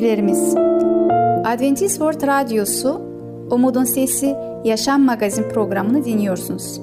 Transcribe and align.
dinleyicilerimiz, 0.00 0.54
Adventist 1.46 1.98
World 1.98 2.26
Radyosu 2.26 3.00
Umutun 3.50 3.84
Sesi 3.84 4.36
Yaşam 4.64 5.02
Magazin 5.02 5.48
programını 5.48 6.04
dinliyorsunuz. 6.04 6.80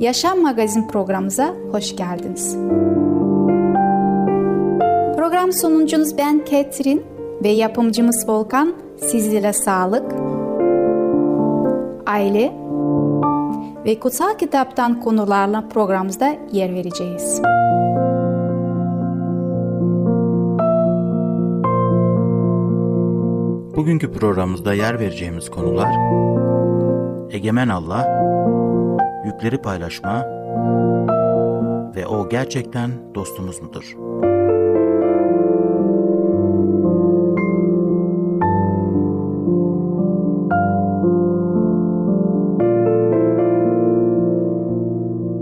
Yaşam 0.00 0.42
Magazin 0.42 0.88
programımıza 0.88 1.54
hoş 1.72 1.96
geldiniz. 1.96 2.56
Program 5.16 5.52
sunucunuz 5.52 6.18
ben 6.18 6.44
Ketrin 6.44 7.02
ve 7.42 7.48
yapımcımız 7.48 8.28
Volkan 8.28 8.74
sizlere 8.96 9.52
sağlık, 9.52 10.12
aile 12.06 12.52
ve 13.84 14.00
kutsal 14.00 14.38
kitaptan 14.38 15.00
konularla 15.00 15.68
programımızda 15.68 16.34
yer 16.52 16.74
vereceğiz. 16.74 17.40
Bugünkü 23.84 24.12
programımızda 24.12 24.74
yer 24.74 25.00
vereceğimiz 25.00 25.50
konular 25.50 25.90
Egemen 27.30 27.68
Allah, 27.68 28.06
yükleri 29.24 29.62
paylaşma 29.62 30.24
ve 31.96 32.06
o 32.06 32.28
gerçekten 32.28 33.14
dostumuz 33.14 33.62
mudur? 33.62 33.94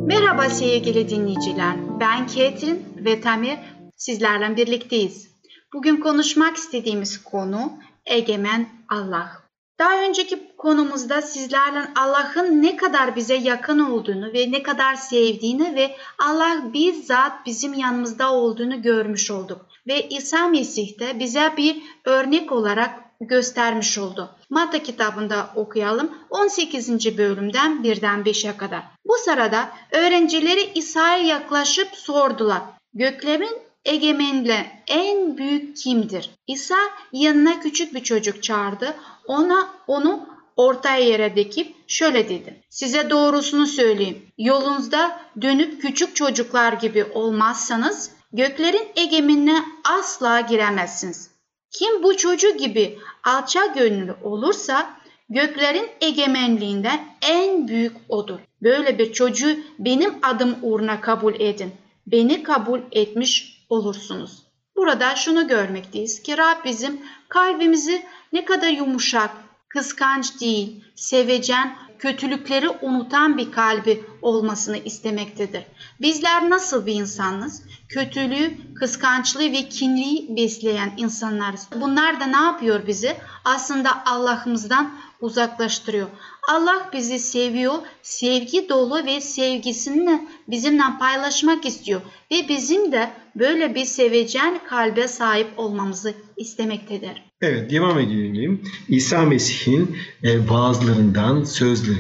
Merhaba 0.07 0.51
sevgili 0.51 1.09
dinleyiciler. 1.09 1.77
Ben 2.01 2.27
Ketrin 2.27 2.85
ve 2.97 3.21
Tamir 3.21 3.59
sizlerle 3.97 4.57
birlikteyiz. 4.57 5.29
Bugün 5.75 5.97
konuşmak 5.97 6.57
istediğimiz 6.57 7.25
konu 7.25 7.73
egemen 8.07 8.69
Allah. 8.89 9.43
Daha 9.79 10.03
önceki 10.03 10.57
konumuzda 10.57 11.23
sizlerle 11.23 11.89
Allah'ın 11.97 12.63
ne 12.63 12.77
kadar 12.77 13.17
bize 13.17 13.35
yakın 13.35 13.79
olduğunu 13.79 14.33
ve 14.33 14.53
ne 14.53 14.63
kadar 14.63 14.95
sevdiğini 14.95 15.75
ve 15.75 15.97
Allah 16.19 16.73
bizzat 16.73 17.47
bizim 17.47 17.75
yanımızda 17.75 18.33
olduğunu 18.33 18.83
görmüş 18.83 19.31
olduk. 19.31 19.67
Ve 19.87 20.09
İsa 20.09 20.49
Mesih 20.49 20.99
de 20.99 21.19
bize 21.19 21.53
bir 21.57 21.83
örnek 22.05 22.53
olarak 22.53 22.91
göstermiş 23.21 23.99
oldu. 23.99 24.31
Matta 24.51 24.83
kitabında 24.83 25.51
okuyalım 25.55 26.11
18. 26.31 27.19
bölümden 27.19 27.83
1'den 27.83 28.21
5'e 28.23 28.57
kadar. 28.57 28.83
Bu 29.05 29.15
sırada 29.25 29.69
öğrencileri 29.93 30.71
İsa'ya 30.75 31.19
yaklaşıp 31.19 31.89
sordular. 31.95 32.63
Göklerin 32.95 33.63
egemenle 33.85 34.83
en 34.87 35.39
büyük 35.39 35.77
kimdir? 35.77 36.31
İsa 36.47 36.79
yanına 37.13 37.61
küçük 37.61 37.95
bir 37.95 38.03
çocuk 38.03 38.43
çağırdı. 38.43 38.95
Ona 39.27 39.69
onu 39.87 40.29
ortaya 40.57 41.05
yere 41.05 41.37
dikip 41.37 41.75
şöyle 41.87 42.29
dedi. 42.29 42.63
Size 42.71 43.11
doğrusunu 43.11 43.67
söyleyeyim. 43.67 44.23
Yolunuzda 44.39 45.21
dönüp 45.43 45.83
küçük 45.83 46.17
çocuklar 46.17 46.73
gibi 46.73 47.05
olmazsanız 47.05 48.11
göklerin 48.33 48.89
egemenine 48.97 49.65
asla 49.85 50.41
giremezsiniz. 50.41 51.31
Kim 51.71 52.03
bu 52.03 52.17
çocuk 52.17 52.59
gibi 52.59 52.99
alçak 53.25 53.75
gönüllü 53.75 54.15
olursa 54.23 54.91
göklerin 55.29 55.89
egemenliğinde 56.01 56.91
en 57.23 57.69
büyük 57.69 57.97
odur. 58.09 58.39
Böyle 58.63 58.99
bir 58.99 59.13
çocuğu 59.13 59.57
benim 59.79 60.15
adım 60.23 60.57
uğruna 60.63 61.01
kabul 61.01 61.35
edin. 61.35 61.73
Beni 62.07 62.43
kabul 62.43 62.81
etmiş 62.93 63.52
olursunuz. 63.73 64.43
Burada 64.77 65.17
şunu 65.17 65.49
görmekteyiz 65.49 66.23
ki 66.23 66.39
Rab 66.39 66.65
bizim 66.65 67.01
kalbimizi 67.29 68.07
ne 68.33 68.45
kadar 68.45 68.69
yumuşak, 68.69 69.31
kıskanç 69.69 70.41
değil, 70.41 70.85
sevecen, 70.97 71.77
kötülükleri 72.03 72.69
unutan 72.69 73.39
bir 73.39 73.53
kalbi 73.53 74.05
olmasını 74.23 74.79
istemektedir. 74.79 75.63
Bizler 76.01 76.51
nasıl 76.51 76.87
bir 76.87 76.95
insanız? 76.95 77.63
Kötülüğü, 77.89 78.75
kıskançlığı 78.75 79.53
ve 79.53 79.69
kinliği 79.69 80.37
besleyen 80.37 80.93
insanlarız. 80.97 81.69
Bunlar 81.81 82.21
da 82.21 82.27
ne 82.27 82.37
yapıyor 82.37 82.87
bizi? 82.87 83.17
Aslında 83.45 84.07
Allah'ımızdan 84.07 84.95
uzaklaştırıyor. 85.21 86.09
Allah 86.49 86.91
bizi 86.93 87.19
seviyor, 87.19 87.75
sevgi 88.03 88.69
dolu 88.69 89.07
ve 89.07 89.21
sevgisini 89.21 90.29
bizimle 90.49 90.83
paylaşmak 91.01 91.67
istiyor 91.67 92.01
ve 92.31 92.49
bizim 92.49 92.93
de 92.93 93.11
böyle 93.37 93.75
bir 93.75 93.85
sevecen 93.85 94.59
kalbe 94.69 95.09
sahip 95.09 95.49
olmamızı 95.57 96.15
istemektedir. 96.37 97.23
Evet 97.43 97.71
devam 97.71 97.99
edelim. 97.99 98.63
İsa 98.89 99.23
Mesih'in 99.23 99.97
e, 100.23 100.49
vaazlarından, 100.49 101.45
sözlerinden 101.45 101.92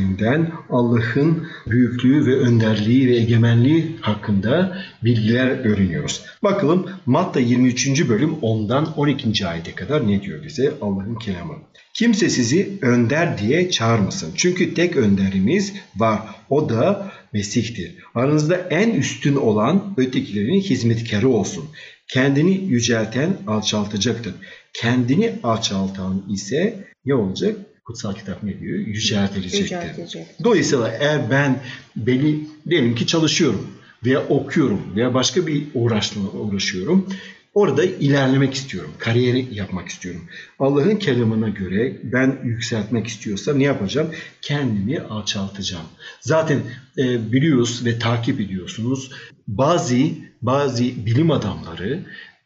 Allah'ın 0.70 1.47
büyüklüğü 1.66 2.26
ve 2.26 2.36
önderliği 2.36 3.08
ve 3.08 3.16
egemenliği 3.16 3.97
hakkında 4.00 4.78
bilgiler 5.04 5.48
öğreniyoruz. 5.48 6.25
Bakalım 6.42 6.91
Matta 7.06 7.41
23. 7.41 8.08
bölüm 8.08 8.30
10'dan 8.30 8.94
12. 8.97 9.47
ayete 9.47 9.75
kadar 9.75 10.08
ne 10.08 10.22
diyor 10.22 10.42
bize 10.42 10.72
Allah'ın 10.80 11.14
kelamı. 11.14 11.54
Kimse 11.94 12.28
sizi 12.28 12.78
önder 12.82 13.38
diye 13.38 13.70
çağırmasın. 13.70 14.30
Çünkü 14.36 14.75
tek 14.75 14.97
önderimiz 14.97 15.72
var. 15.97 16.20
O 16.50 16.69
da 16.69 17.12
Mesih'tir. 17.32 17.97
Aranızda 18.14 18.56
en 18.56 18.91
üstün 18.91 19.36
olan 19.36 19.94
ötekilerin 19.97 20.60
hizmetkarı 20.60 21.28
olsun. 21.28 21.64
Kendini 22.09 22.64
yücelten 22.64 23.36
alçaltacaktır. 23.47 24.34
Kendini 24.72 25.32
alçaltan 25.42 26.24
ise 26.30 26.84
ne 27.06 27.14
olacak? 27.14 27.56
Kutsal 27.84 28.15
kitap 28.15 28.43
ne 28.43 28.60
diyor? 28.60 28.78
Yüceltilecektir. 28.78 29.62
Yüceltecek. 29.62 30.26
Dolayısıyla 30.44 30.88
eğer 30.88 31.31
ben 31.31 31.60
belli 31.97 32.47
diyelim 32.69 32.94
ki 32.94 33.06
çalışıyorum 33.06 33.66
veya 34.04 34.20
okuyorum 34.28 34.97
veya 34.97 35.15
başka 35.15 35.47
bir 35.47 35.66
uğraşla 35.75 36.21
uğraşıyorum. 36.21 37.09
Orada 37.54 37.84
ilerlemek 37.84 38.54
istiyorum. 38.54 38.91
Kariyeri 38.98 39.54
yapmak 39.54 39.88
istiyorum. 39.88 40.22
Allah'ın 40.59 40.97
kelamına 40.97 41.48
göre 41.48 41.97
ben 42.03 42.38
yükseltmek 42.44 43.06
istiyorsam 43.06 43.59
ne 43.59 43.65
yapacağım? 43.65 44.10
Kendimi 44.42 45.00
alçaltacağım. 45.00 45.87
Zaten 46.21 46.59
e, 46.98 47.32
biliyoruz 47.32 47.84
ve 47.84 47.98
takip 47.98 48.41
ediyorsunuz. 48.41 49.10
Bazı 49.48 49.97
bazı 50.42 50.84
bilim 50.84 51.31
adamları 51.31 52.00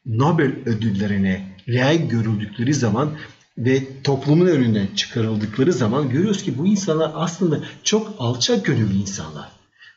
Nobel 0.07 0.53
ödüllerine 0.67 1.57
layık 1.69 2.11
görüldükleri 2.11 2.75
zaman 2.75 3.11
ve 3.59 4.03
toplumun 4.03 4.47
önüne 4.47 4.87
çıkarıldıkları 4.97 5.73
zaman 5.73 6.09
görüyoruz 6.09 6.43
ki 6.43 6.59
bu 6.59 6.67
insanlar 6.67 7.13
aslında 7.15 7.61
çok 7.83 8.15
alçak 8.19 8.65
gönüllü 8.65 8.95
insanlar. 8.95 9.49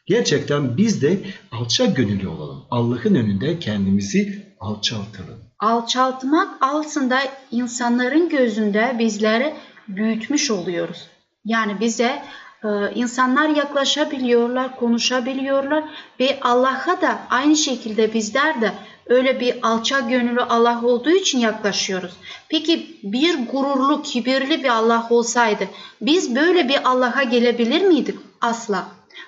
Gerçekten 0.06 0.78
biz 0.78 1.02
de 1.02 1.20
alçak 1.52 1.96
gönüllü 1.96 2.28
olalım. 2.28 2.66
Allah'ın 2.72 3.16
önünde 3.16 3.60
kendimizi 3.60 4.46
alçaltalım. 4.60 5.40
Alçaltmak 5.60 6.48
aslında 6.62 7.20
insanların 7.52 8.30
gözünde 8.30 8.96
bizleri 9.00 9.54
büyütmüş 9.88 10.52
oluyoruz. 10.52 11.08
Yani 11.46 11.80
bize 11.80 12.24
e, 12.64 12.68
insanlar 12.96 13.50
yaklaşabiliyorlar, 13.50 14.76
konuşabiliyorlar 14.76 15.84
ve 16.20 16.40
Allah'a 16.42 17.02
da 17.02 17.20
aynı 17.30 17.56
şekilde 17.56 18.14
bizler 18.14 18.62
de 18.62 18.72
öyle 19.10 19.40
bir 19.40 19.56
alçak 19.62 20.10
gönüllü 20.10 20.42
Allah 20.42 20.82
olduğu 20.84 21.12
için 21.12 21.40
yaklaşıyoruz. 21.40 22.12
Peki 22.50 22.98
bir 23.04 23.48
gururlu, 23.52 24.02
kibirli 24.02 24.64
bir 24.64 24.70
Allah 24.70 25.08
olsaydı 25.10 25.68
biz 26.02 26.36
böyle 26.36 26.70
bir 26.70 26.90
Allah'a 26.90 27.24
gelebilir 27.24 27.82
miydik? 27.82 28.16
Asla. 28.42 28.88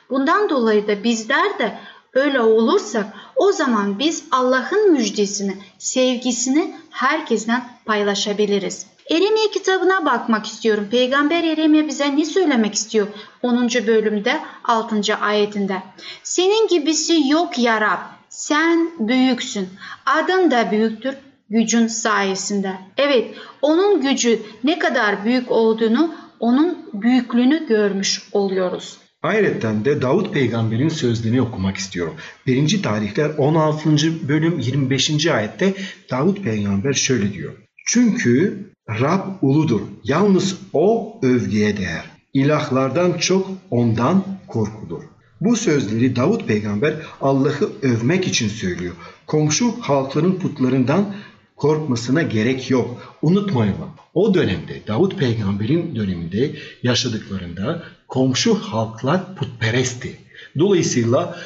Bundan 0.09 0.49
dolayı 0.49 0.87
da 0.87 1.03
bizler 1.03 1.59
de 1.59 1.77
öyle 2.13 2.41
olursak 2.41 3.05
o 3.35 3.51
zaman 3.51 3.99
biz 3.99 4.23
Allah'ın 4.31 4.91
müjdesini, 4.91 5.57
sevgisini 5.77 6.75
herkesten 6.89 7.63
paylaşabiliriz. 7.85 8.85
Eremye 9.09 9.51
kitabına 9.53 10.05
bakmak 10.05 10.45
istiyorum. 10.45 10.87
Peygamber 10.91 11.43
Eremye 11.43 11.87
bize 11.87 12.17
ne 12.17 12.25
söylemek 12.25 12.73
istiyor? 12.73 13.07
10. 13.41 13.69
bölümde 13.87 14.39
6. 14.63 15.15
ayetinde. 15.21 15.83
Senin 16.23 16.67
gibisi 16.67 17.29
yok 17.29 17.59
ya 17.59 17.81
Rab. 17.81 18.20
Sen 18.31 18.89
büyüksün. 18.99 19.69
Adın 20.05 20.51
da 20.51 20.71
büyüktür 20.71 21.15
gücün 21.49 21.87
sayesinde. 21.87 22.73
Evet, 22.97 23.35
onun 23.61 24.01
gücü 24.01 24.39
ne 24.63 24.79
kadar 24.79 25.25
büyük 25.25 25.51
olduğunu, 25.51 26.15
onun 26.39 26.77
büyüklüğünü 26.93 27.67
görmüş 27.67 28.23
oluyoruz. 28.31 28.97
Ayrıca 29.23 29.85
de 29.85 30.01
Davut 30.01 30.33
peygamberin 30.33 30.89
sözlerini 30.89 31.41
okumak 31.41 31.77
istiyorum. 31.77 32.15
1. 32.47 32.83
tarihler 32.83 33.31
16. 33.37 33.89
bölüm 34.27 34.59
25. 34.59 35.27
ayette 35.27 35.73
Davut 36.11 36.43
peygamber 36.43 36.93
şöyle 36.93 37.33
diyor. 37.33 37.53
Çünkü 37.85 38.65
Rab 38.89 39.27
uludur. 39.41 39.81
Yalnız 40.03 40.57
o 40.73 41.19
övgüye 41.23 41.77
değer. 41.77 42.05
İlahlardan 42.33 43.13
çok 43.13 43.47
ondan 43.71 44.23
korkulur. 44.47 45.10
Bu 45.41 45.55
sözleri 45.55 46.15
Davut 46.15 46.47
peygamber 46.47 46.93
Allah'ı 47.21 47.71
övmek 47.81 48.27
için 48.27 48.49
söylüyor. 48.49 48.95
Komşu 49.27 49.81
halkların 49.81 50.35
putlarından 50.39 51.15
korkmasına 51.55 52.21
gerek 52.21 52.69
yok. 52.69 53.17
Unutmayalım. 53.21 53.89
O 54.13 54.33
dönemde 54.33 54.81
Davut 54.87 55.17
peygamberin 55.19 55.95
döneminde 55.95 56.55
yaşadıklarında 56.83 57.83
komşu 58.07 58.55
halklar 58.55 59.35
putperestti. 59.35 60.17
Dolayısıyla 60.59 61.37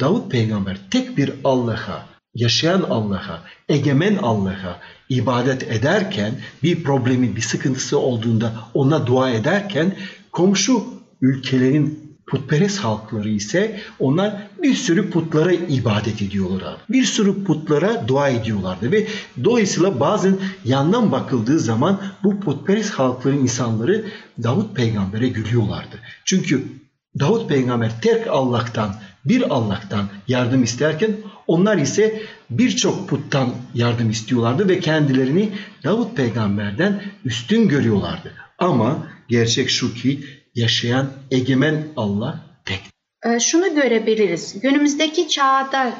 Davut 0.00 0.32
peygamber 0.32 0.78
tek 0.90 1.16
bir 1.16 1.32
Allah'a, 1.44 2.06
yaşayan 2.34 2.82
Allah'a, 2.82 3.42
egemen 3.68 4.16
Allah'a 4.16 4.80
ibadet 5.08 5.62
ederken 5.62 6.32
bir 6.62 6.84
problemi, 6.84 7.36
bir 7.36 7.40
sıkıntısı 7.40 7.98
olduğunda 7.98 8.52
ona 8.74 9.06
dua 9.06 9.30
ederken 9.30 9.96
komşu 10.32 10.84
ülkelerin 11.20 12.09
putperest 12.30 12.78
halkları 12.78 13.28
ise 13.28 13.80
onlar 13.98 14.48
bir 14.62 14.74
sürü 14.74 15.10
putlara 15.10 15.52
ibadet 15.52 16.22
ediyorlar. 16.22 16.76
Bir 16.88 17.04
sürü 17.04 17.44
putlara 17.44 18.08
dua 18.08 18.28
ediyorlardı 18.28 18.92
ve 18.92 19.06
dolayısıyla 19.44 20.00
bazen 20.00 20.36
yandan 20.64 21.12
bakıldığı 21.12 21.58
zaman 21.58 22.00
bu 22.24 22.40
putperest 22.40 22.90
halkların 22.90 23.38
insanları 23.38 24.04
Davut 24.42 24.76
peygambere 24.76 25.28
gülüyorlardı. 25.28 25.96
Çünkü 26.24 26.64
Davut 27.18 27.48
peygamber 27.48 28.00
tek 28.00 28.26
Allah'tan, 28.26 28.94
bir 29.24 29.54
Allah'tan 29.54 30.06
yardım 30.28 30.62
isterken 30.62 31.16
onlar 31.46 31.78
ise 31.78 32.22
birçok 32.50 33.08
puttan 33.08 33.50
yardım 33.74 34.10
istiyorlardı 34.10 34.68
ve 34.68 34.80
kendilerini 34.80 35.48
Davut 35.84 36.16
peygamberden 36.16 37.02
üstün 37.24 37.68
görüyorlardı. 37.68 38.32
Ama 38.58 39.06
gerçek 39.28 39.70
şu 39.70 39.94
ki 39.94 40.24
yaşayan 40.54 41.06
egemen 41.30 41.86
Allah 41.96 42.40
tek. 42.64 42.80
Ee, 43.24 43.40
şunu 43.40 43.74
görebiliriz. 43.74 44.60
Günümüzdeki 44.60 45.28
çağda 45.28 45.92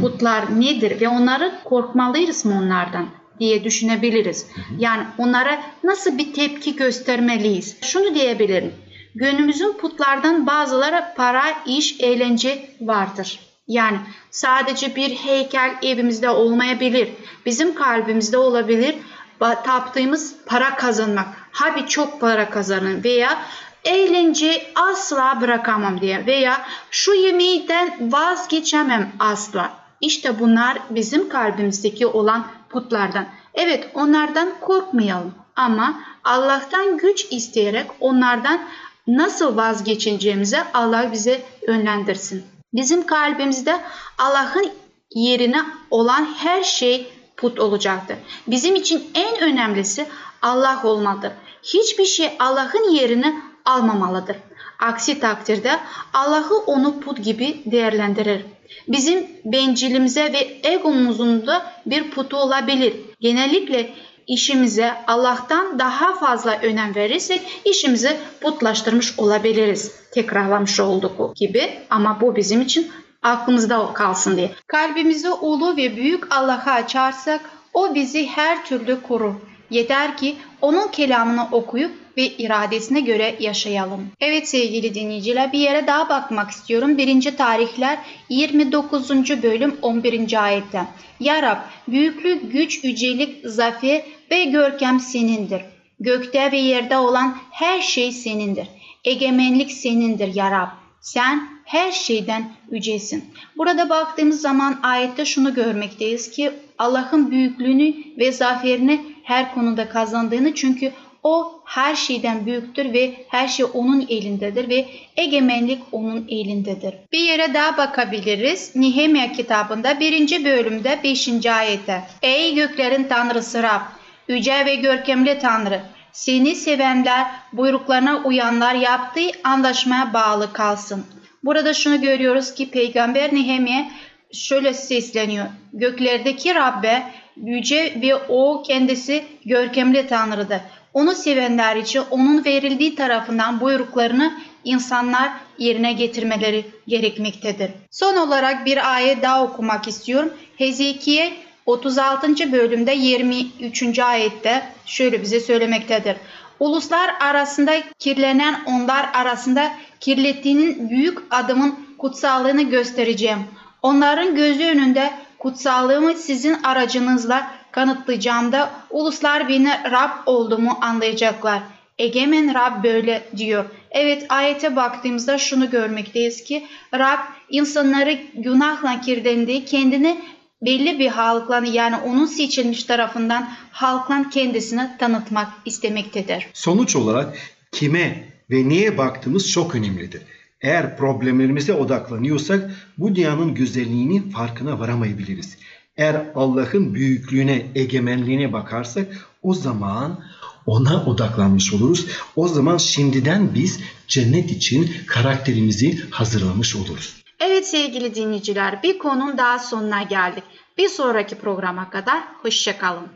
putlar 0.00 0.60
nedir 0.60 1.00
ve 1.00 1.08
onları 1.08 1.52
korkmalıyız 1.64 2.44
mı 2.44 2.58
onlardan 2.58 3.08
diye 3.40 3.64
düşünebiliriz. 3.64 4.46
Hı 4.54 4.60
hı. 4.60 4.74
Yani 4.78 5.02
onlara 5.18 5.62
nasıl 5.84 6.18
bir 6.18 6.32
tepki 6.32 6.76
göstermeliyiz? 6.76 7.76
Şunu 7.82 8.14
diyebilirim. 8.14 8.72
Günümüzün 9.14 9.72
putlardan 9.72 10.46
bazıları 10.46 11.04
para, 11.16 11.44
iş, 11.66 12.00
eğlence 12.00 12.70
vardır. 12.80 13.40
Yani 13.68 13.98
sadece 14.30 14.96
bir 14.96 15.10
heykel 15.10 15.74
evimizde 15.82 16.30
olmayabilir. 16.30 17.08
Bizim 17.46 17.74
kalbimizde 17.74 18.38
olabilir. 18.38 18.94
Taptığımız 19.40 20.34
para 20.46 20.76
kazanmak. 20.76 21.28
Habi 21.52 21.86
çok 21.86 22.20
para 22.20 22.50
kazanın 22.50 23.04
veya 23.04 23.42
eğlence 23.84 24.72
asla 24.74 25.38
bırakamam 25.40 26.00
diye 26.00 26.26
veya 26.26 26.66
şu 26.90 27.14
yemeğden 27.14 28.12
vazgeçemem 28.12 29.12
asla. 29.18 29.70
İşte 30.00 30.38
bunlar 30.40 30.78
bizim 30.90 31.28
kalbimizdeki 31.28 32.06
olan 32.06 32.46
putlardan. 32.68 33.26
Evet 33.54 33.90
onlardan 33.94 34.48
korkmayalım 34.60 35.34
ama 35.56 36.00
Allah'tan 36.24 36.98
güç 36.98 37.26
isteyerek 37.30 37.86
onlardan 38.00 38.60
nasıl 39.06 39.56
vazgeçeceğimize 39.56 40.64
Allah 40.74 41.12
bize 41.12 41.42
yönlendirsin. 41.68 42.44
Bizim 42.74 43.06
kalbimizde 43.06 43.80
Allah'ın 44.18 44.70
yerine 45.14 45.62
olan 45.90 46.28
her 46.38 46.62
şey 46.62 47.12
put 47.36 47.58
olacaktır. 47.58 48.16
Bizim 48.46 48.74
için 48.76 49.10
en 49.14 49.40
önemlisi 49.40 50.06
Allah 50.42 50.80
olmalıdır. 50.84 51.32
Hiçbir 51.62 52.04
şey 52.04 52.36
Allah'ın 52.38 52.90
yerini 52.90 53.42
almamalıdır. 53.70 54.36
Aksi 54.78 55.20
takdirde 55.20 55.70
Allah'ı 56.14 56.56
onu 56.66 57.00
put 57.00 57.24
gibi 57.24 57.62
değerlendirir. 57.66 58.44
Bizim 58.88 59.26
bencilimize 59.44 60.32
ve 60.32 60.60
egomuzun 60.62 61.46
da 61.46 61.62
bir 61.86 62.10
putu 62.10 62.36
olabilir. 62.36 62.94
Genellikle 63.20 63.90
işimize 64.26 64.94
Allah'tan 65.06 65.78
daha 65.78 66.14
fazla 66.14 66.58
önem 66.62 66.94
verirsek 66.94 67.62
işimizi 67.64 68.16
putlaştırmış 68.40 69.18
olabiliriz. 69.18 69.92
Tekrarlamış 70.12 70.80
olduk 70.80 71.36
gibi 71.36 71.78
ama 71.90 72.20
bu 72.20 72.36
bizim 72.36 72.60
için 72.60 72.90
aklımızda 73.22 73.92
kalsın 73.92 74.36
diye. 74.36 74.50
Kalbimizi 74.66 75.30
ulu 75.30 75.76
ve 75.76 75.96
büyük 75.96 76.32
Allah'a 76.32 76.72
açarsak 76.72 77.40
o 77.74 77.94
bizi 77.94 78.26
her 78.26 78.64
türlü 78.64 79.02
korur. 79.02 79.34
Yeter 79.70 80.16
ki 80.16 80.36
onun 80.60 80.88
kelamını 80.88 81.48
okuyup 81.52 81.92
ve 82.16 82.26
iradesine 82.26 83.00
göre 83.00 83.36
yaşayalım. 83.40 84.06
Evet 84.20 84.48
sevgili 84.48 84.94
dinleyiciler 84.94 85.52
bir 85.52 85.58
yere 85.58 85.86
daha 85.86 86.08
bakmak 86.08 86.50
istiyorum. 86.50 86.98
1. 86.98 87.36
tarihler 87.36 87.98
29. 88.28 89.10
bölüm 89.42 89.76
11. 89.82 90.44
ayette. 90.44 90.86
Ya 91.20 91.42
Rab 91.42 91.58
büyüklük, 91.88 92.52
güç, 92.52 92.84
yücelik, 92.84 93.36
zafer 93.44 94.02
ve 94.30 94.44
görkem 94.44 95.00
senindir. 95.00 95.62
Gökte 96.00 96.52
ve 96.52 96.58
yerde 96.58 96.96
olan 96.98 97.36
her 97.50 97.80
şey 97.80 98.12
senindir. 98.12 98.68
Egemenlik 99.04 99.72
senindir 99.72 100.34
ya 100.34 100.50
Rab. 100.50 100.68
Sen 101.00 101.48
her 101.64 101.92
şeyden 101.92 102.52
yücesin. 102.70 103.24
Burada 103.56 103.88
baktığımız 103.88 104.40
zaman 104.40 104.80
ayette 104.82 105.24
şunu 105.24 105.54
görmekteyiz 105.54 106.30
ki 106.30 106.52
Allah'ın 106.78 107.30
büyüklüğünü 107.30 107.94
ve 108.18 108.32
zaferini 108.32 109.00
her 109.22 109.54
konuda 109.54 109.88
kazandığını 109.88 110.54
çünkü 110.54 110.92
o 111.22 111.62
her 111.64 111.96
şeyden 111.96 112.46
büyüktür 112.46 112.92
ve 112.92 113.14
her 113.28 113.48
şey 113.48 113.66
onun 113.74 114.00
elindedir 114.00 114.68
ve 114.68 114.86
egemenlik 115.16 115.82
onun 115.92 116.28
elindedir. 116.28 116.94
Bir 117.12 117.18
yere 117.18 117.54
daha 117.54 117.76
bakabiliriz. 117.76 118.76
Nehemya 118.76 119.32
kitabında 119.32 120.00
1. 120.00 120.44
bölümde 120.44 121.00
5. 121.04 121.46
ayette. 121.46 122.02
Ey 122.22 122.54
göklerin 122.54 123.04
tanrısı 123.04 123.62
Rab, 123.62 123.80
yüce 124.28 124.66
ve 124.66 124.74
görkemli 124.74 125.38
tanrı, 125.38 125.80
seni 126.12 126.54
sevenler, 126.54 127.26
buyruklarına 127.52 128.22
uyanlar 128.24 128.74
yaptığı 128.74 129.30
anlaşmaya 129.44 130.14
bağlı 130.14 130.52
kalsın. 130.52 131.06
Burada 131.44 131.74
şunu 131.74 132.00
görüyoruz 132.00 132.54
ki 132.54 132.70
Peygamber 132.70 133.34
Nehemya 133.34 133.90
şöyle 134.32 134.74
sesleniyor. 134.74 135.46
Göklerdeki 135.72 136.54
Rabbe 136.54 137.02
yüce 137.36 137.98
ve 138.02 138.16
o 138.16 138.62
kendisi 138.66 139.24
görkemli 139.44 140.06
Tanrı'dır. 140.06 140.60
Onu 140.94 141.14
sevenler 141.14 141.76
için 141.76 142.02
onun 142.10 142.44
verildiği 142.44 142.94
tarafından 142.94 143.60
buyruklarını 143.60 144.32
insanlar 144.64 145.30
yerine 145.58 145.92
getirmeleri 145.92 146.66
gerekmektedir. 146.86 147.70
Son 147.90 148.16
olarak 148.16 148.66
bir 148.66 148.94
ayet 148.94 149.22
daha 149.22 149.44
okumak 149.44 149.88
istiyorum. 149.88 150.32
Hezekiye 150.56 151.32
36. 151.66 152.52
bölümde 152.52 152.92
23. 152.92 153.98
ayette 153.98 154.62
şöyle 154.86 155.22
bize 155.22 155.40
söylemektedir. 155.40 156.16
Uluslar 156.60 157.10
arasında 157.20 157.72
kirlenen 157.98 158.60
onlar 158.66 159.10
arasında 159.14 159.72
kirlettiğinin 160.00 160.90
büyük 160.90 161.18
adımın 161.30 161.74
kutsallığını 161.98 162.62
göstereceğim. 162.62 163.38
Onların 163.82 164.34
gözü 164.36 164.64
önünde 164.64 165.10
kutsallığımı 165.38 166.14
sizin 166.14 166.62
aracınızla 166.62 167.50
kanıtlayacağımda 167.72 168.70
uluslar 168.90 169.48
beni 169.48 169.70
Rab 169.90 170.10
olduğumu 170.26 170.78
anlayacaklar. 170.80 171.62
Egemen 171.98 172.54
Rab 172.54 172.84
böyle 172.84 173.28
diyor. 173.36 173.64
Evet 173.90 174.26
ayete 174.28 174.76
baktığımızda 174.76 175.38
şunu 175.38 175.70
görmekteyiz 175.70 176.44
ki 176.44 176.66
Rab 176.94 177.18
insanları 177.50 178.18
günahla 178.34 179.00
kirlendiği 179.00 179.64
kendini 179.64 180.20
belli 180.62 180.98
bir 180.98 181.08
halkla 181.08 181.62
yani 181.66 181.96
onun 181.96 182.26
seçilmiş 182.26 182.84
tarafından 182.84 183.52
halkla 183.70 184.30
kendisini 184.30 184.90
tanıtmak 184.98 185.48
istemektedir. 185.64 186.46
Sonuç 186.52 186.96
olarak 186.96 187.36
kime 187.72 188.24
ve 188.50 188.68
niye 188.68 188.98
baktığımız 188.98 189.50
çok 189.50 189.74
önemlidir. 189.74 190.22
Eğer 190.60 190.96
problemlerimize 190.96 191.72
odaklanıyorsak 191.72 192.70
bu 192.98 193.14
dünyanın 193.14 193.54
güzelliğini 193.54 194.30
farkına 194.30 194.80
varamayabiliriz. 194.80 195.56
Eğer 196.00 196.26
Allah'ın 196.34 196.94
büyüklüğüne, 196.94 197.66
egemenliğine 197.74 198.52
bakarsak 198.52 199.06
o 199.42 199.54
zaman 199.54 200.20
ona 200.66 201.04
odaklanmış 201.04 201.72
oluruz. 201.74 202.06
O 202.36 202.48
zaman 202.48 202.76
şimdiden 202.76 203.54
biz 203.54 203.80
cennet 204.08 204.50
için 204.50 204.90
karakterimizi 205.06 206.10
hazırlamış 206.10 206.76
oluruz. 206.76 207.22
Evet 207.40 207.66
sevgili 207.66 208.14
dinleyiciler 208.14 208.82
bir 208.82 208.98
konunun 208.98 209.38
daha 209.38 209.58
sonuna 209.58 210.02
geldik. 210.02 210.44
Bir 210.78 210.88
sonraki 210.88 211.34
programa 211.34 211.90
kadar 211.90 212.22
hoşçakalın. 212.42 213.06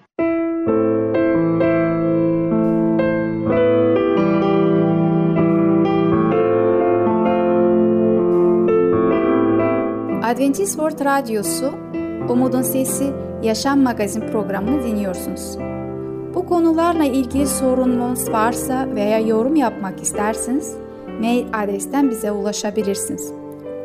Adventist 10.23 10.73
World 10.73 11.05
Radyosu 11.05 11.84
Umutun 12.29 12.63
Sesi 12.63 13.13
Yaşam 13.43 13.81
Magazin 13.81 14.21
programını 14.21 14.83
dinliyorsunuz. 14.83 15.59
Bu 16.35 16.47
konularla 16.47 17.05
ilgili 17.05 17.47
sorununuz 17.47 18.31
varsa 18.31 18.89
veya 18.95 19.19
yorum 19.19 19.57
yapmak 19.57 20.03
isterseniz 20.03 20.77
mail 21.21 21.47
adresten 21.53 22.11
bize 22.11 22.33
ulaşabilirsiniz. 22.33 23.33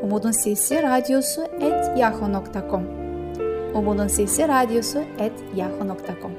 Umutun 0.04 0.32
Sesi 0.32 0.84
Radyosu 0.84 1.42
et 1.42 1.98
yahoo.com 1.98 2.84
Umutun 3.74 4.08
Sesi 4.08 4.48
Radyosu 4.48 5.00
et 5.20 5.34
yahoo.com 5.56 6.32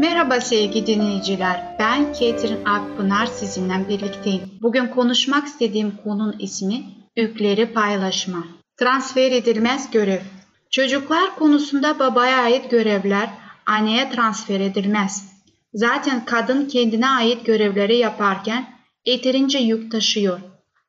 Merhaba 0.00 0.40
sevgili 0.40 0.86
dinleyiciler. 0.86 1.76
Ben 1.78 2.12
Ketrin 2.12 2.64
Akpınar 2.64 3.26
sizinle 3.26 3.88
birlikteyim. 3.88 4.42
Bugün 4.62 4.86
konuşmak 4.86 5.46
istediğim 5.46 5.92
konunun 6.04 6.36
ismi 6.38 6.84
Yükleri 7.16 7.72
Paylaşma. 7.72 8.44
Transfer 8.78 9.32
edilmez 9.32 9.90
görev. 9.90 10.20
Çocuklar 10.76 11.36
konusunda 11.36 11.98
babaya 11.98 12.36
ait 12.36 12.70
görevler 12.70 13.28
anneye 13.66 14.10
transfer 14.10 14.60
edilmez. 14.60 15.24
Zaten 15.74 16.24
kadın 16.24 16.68
kendine 16.68 17.08
ait 17.08 17.46
görevleri 17.46 17.96
yaparken 17.96 18.66
yeterince 19.06 19.58
yük 19.58 19.92
taşıyor. 19.92 20.40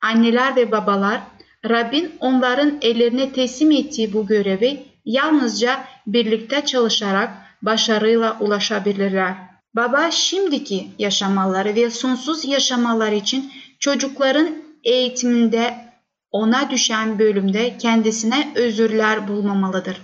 Anneler 0.02 0.56
ve 0.56 0.72
babalar 0.72 1.22
Rabbin 1.70 2.12
onların 2.20 2.78
ellerine 2.82 3.32
teslim 3.32 3.72
ettiği 3.72 4.14
bu 4.14 4.28
görevi 4.28 4.84
yalnızca 5.06 5.84
birlikte 6.08 6.66
çalışarak 6.66 7.30
başarıyla 7.62 8.38
ulaşabilirler. 8.40 9.36
Baba 9.76 10.12
şimdiki 10.12 10.88
yaşamaları 11.00 11.76
ve 11.76 11.90
sonsuz 11.90 12.46
yaşamalar 12.46 13.12
için 13.12 13.52
çocukların 13.80 14.50
eğitiminde 14.84 15.87
ona 16.32 16.70
düşen 16.70 17.20
bölümde 17.20 17.78
kendisine 17.78 18.52
özürler 18.56 19.28
bulmamalıdır. 19.28 20.02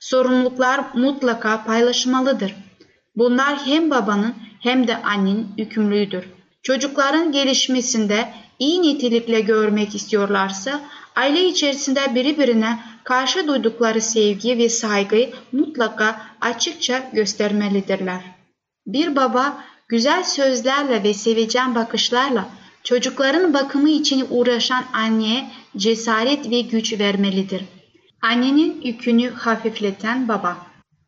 Sorumluluklar 0.00 0.80
mutlaka 0.94 1.64
paylaşmalıdır. 1.64 2.54
Bunlar 3.16 3.66
hem 3.66 3.90
babanın 3.90 4.34
hem 4.60 4.88
de 4.88 5.02
annenin 5.02 5.48
yükümlüdür. 5.56 6.24
Çocukların 6.62 7.32
gelişmesinde 7.32 8.32
iyi 8.58 8.82
nitelikle 8.82 9.40
görmek 9.40 9.94
istiyorlarsa 9.94 10.80
aile 11.16 11.44
içerisinde 11.44 12.14
birbirine 12.14 12.78
karşı 13.04 13.48
duydukları 13.48 14.00
sevgi 14.00 14.58
ve 14.58 14.68
saygıyı 14.68 15.32
mutlaka 15.52 16.20
açıkça 16.40 17.10
göstermelidirler. 17.12 18.20
Bir 18.86 19.16
baba 19.16 19.64
güzel 19.88 20.24
sözlerle 20.24 21.02
ve 21.02 21.14
sevecen 21.14 21.74
bakışlarla 21.74 22.48
çocukların 22.86 23.54
bakımı 23.54 23.90
için 23.90 24.26
uğraşan 24.30 24.84
anneye 24.92 25.50
cesaret 25.76 26.50
ve 26.50 26.60
güç 26.60 26.98
vermelidir. 26.98 27.62
Annenin 28.22 28.80
yükünü 28.84 29.30
hafifleten 29.30 30.28
baba. 30.28 30.56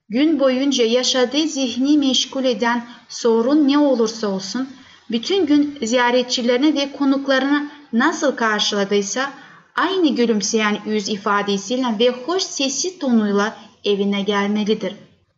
Gün 0.09 0.41
boyunca 0.41 0.85
yaşadığı 0.85 1.49
zihni 1.49 1.99
meşgul 1.99 2.45
eden 2.45 2.87
sorun 3.09 3.69
ne 3.69 3.79
olursa 3.79 4.29
olsun, 4.29 4.69
bütün 5.11 5.47
gün 5.47 5.79
ziyaretçilerini 5.83 6.75
ve 6.75 6.93
konuklarını 6.93 7.71
nasıl 7.93 8.37
karşıladıysa 8.37 9.31
aynı 9.77 10.15
gülümseyen 10.15 10.79
yüz 10.87 11.09
ifadesiyle 11.09 11.87
ve 11.99 12.11
hoş 12.11 12.43
sesli 12.43 12.99
tonuyla 12.99 13.57
evine 13.85 14.23
gelmelidir. 14.23 14.93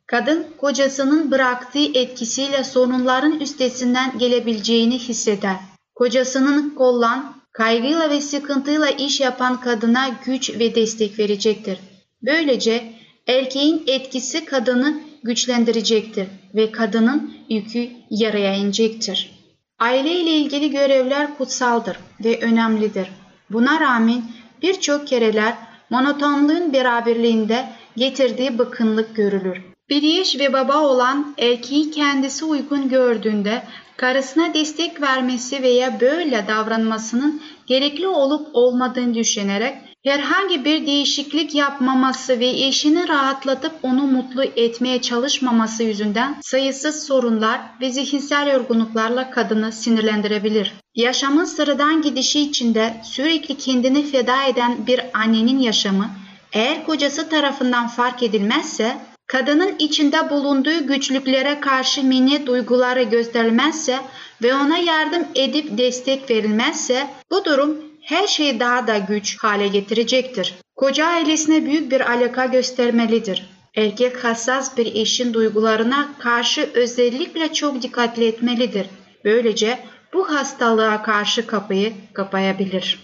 Kadın 0.06 0.47
kocasının 0.59 1.30
bıraktığı 1.30 1.99
etkisiyle 1.99 2.64
sorunların 2.64 3.40
üstesinden 3.40 4.18
gelebileceğini 4.18 4.99
hisseder. 4.99 5.69
Kocasının 6.00 6.71
kollan, 6.71 7.35
kaygıyla 7.52 8.11
ve 8.11 8.21
sıkıntıyla 8.21 8.88
iş 8.88 9.21
yapan 9.21 9.61
kadına 9.61 10.09
güç 10.25 10.59
ve 10.59 10.75
destek 10.75 11.19
verecektir. 11.19 11.78
Böylece 12.23 12.92
erkeğin 13.26 13.83
etkisi 13.87 14.45
kadını 14.45 15.00
güçlendirecektir 15.23 16.26
ve 16.54 16.73
kadının 16.73 17.35
yükü 17.49 17.88
yaraya 18.11 18.54
inecektir. 18.54 19.30
Aile 19.78 20.11
ile 20.11 20.30
ilgili 20.30 20.71
görevler 20.71 21.38
kutsaldır 21.38 21.97
ve 22.25 22.40
önemlidir. 22.40 23.09
Buna 23.50 23.80
rağmen 23.80 24.23
birçok 24.62 25.09
kereler 25.09 25.54
monotonluğun 25.90 26.73
beraberliğinde 26.73 27.69
getirdiği 27.97 28.59
bıkınlık 28.59 29.16
görülür. 29.16 29.62
Bir 29.88 30.21
eş 30.21 30.38
ve 30.38 30.52
baba 30.52 30.78
olan 30.78 31.35
erkeği 31.38 31.90
kendisi 31.90 32.45
uygun 32.45 32.88
gördüğünde 32.88 33.62
karısına 34.00 34.54
destek 34.54 35.02
vermesi 35.02 35.62
veya 35.62 36.00
böyle 36.00 36.45
davranmasının 36.49 37.42
gerekli 37.66 38.09
olup 38.09 38.49
olmadığını 38.52 39.14
düşünerek 39.14 39.75
herhangi 40.04 40.64
bir 40.64 40.87
değişiklik 40.87 41.54
yapmaması 41.54 42.40
ve 42.40 42.49
eşini 42.49 43.09
rahatlatıp 43.09 43.73
onu 43.83 44.02
mutlu 44.02 44.45
etmeye 44.45 45.02
çalışmaması 45.02 45.83
yüzünden 45.83 46.37
sayısız 46.42 47.07
sorunlar 47.07 47.61
ve 47.80 47.90
zihinsel 47.92 48.47
yorgunluklarla 48.47 49.30
kadını 49.30 49.73
sinirlendirebilir. 49.73 50.73
Yaşamın 50.95 51.45
sıradan 51.45 52.02
gidişi 52.02 52.40
içinde 52.40 53.00
sürekli 53.04 53.57
kendini 53.57 54.07
feda 54.07 54.45
eden 54.45 54.87
bir 54.87 55.00
annenin 55.14 55.59
yaşamı 55.59 56.11
eğer 56.52 56.87
kocası 56.87 57.28
tarafından 57.28 57.88
fark 57.88 58.23
edilmezse 58.23 58.97
kadının 59.30 59.75
içinde 59.78 60.30
bulunduğu 60.30 60.87
güçlüklere 60.87 61.60
karşı 61.60 62.04
minnet 62.04 62.46
duyguları 62.46 63.02
gösterilmezse 63.02 63.99
ve 64.42 64.54
ona 64.54 64.78
yardım 64.78 65.26
edip 65.34 65.78
destek 65.78 66.30
verilmezse 66.30 67.06
bu 67.30 67.44
durum 67.44 67.76
her 68.02 68.26
şeyi 68.26 68.60
daha 68.60 68.87
da 68.87 68.99
güç 68.99 69.38
hale 69.38 69.68
getirecektir. 69.68 70.54
Koca 70.76 71.06
ailesine 71.06 71.64
büyük 71.66 71.92
bir 71.92 72.12
alaka 72.12 72.46
göstermelidir. 72.46 73.50
Erkek 73.76 74.25
hassas 74.25 74.76
bir 74.76 74.94
eşin 74.94 75.34
duygularına 75.34 76.08
karşı 76.18 76.70
özellikle 76.75 77.52
çok 77.52 77.82
dikkatli 77.82 78.26
etmelidir. 78.26 78.87
Böylece 79.25 79.78
bu 80.12 80.30
hastalığa 80.30 81.02
karşı 81.02 81.46
kapıyı 81.46 81.92
kapayabilir. 82.12 82.99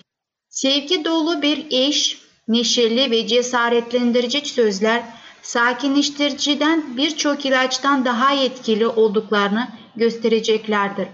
Sevgi 0.48 1.04
dolu 1.04 1.42
bir 1.42 1.66
eş, 1.70 2.18
neşeli 2.48 3.10
ve 3.10 3.26
cesaretlendirici 3.26 4.40
sözler 4.40 5.02
sakinleştiriciden 5.46 6.96
birçok 6.96 7.46
ilaçtan 7.46 8.04
daha 8.04 8.34
etkili 8.34 8.86
olduklarını 8.86 9.68
göstereceklerdir. 9.96 11.08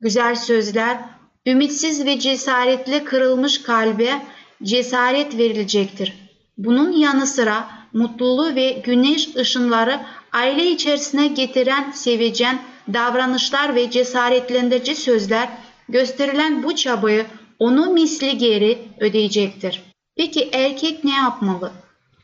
Güzel 0.00 0.34
sözler 0.34 0.98
ümitsiz 1.46 2.06
ve 2.06 2.18
cesaretli 2.18 3.04
kırılmış 3.04 3.62
kalbe 3.62 4.22
cesaret 4.62 5.38
verilecektir. 5.38 6.12
Bunun 6.58 6.92
yanı 6.92 7.26
sıra 7.26 7.68
mutluluğu 7.92 8.54
ve 8.54 8.82
güneş 8.84 9.36
ışınları 9.36 10.00
aile 10.32 10.70
içerisine 10.70 11.26
getiren 11.26 11.90
sevecen 11.90 12.62
davranışlar 12.92 13.74
ve 13.74 13.90
cesaretlendirici 13.90 14.96
sözler 14.96 15.48
gösterilen 15.88 16.62
bu 16.62 16.76
çabayı 16.76 17.26
onu 17.58 17.92
misli 17.92 18.38
geri 18.38 18.78
ödeyecektir. 19.00 19.82
Peki 20.16 20.50
erkek 20.52 21.04
ne 21.04 21.14
yapmalı? 21.14 21.72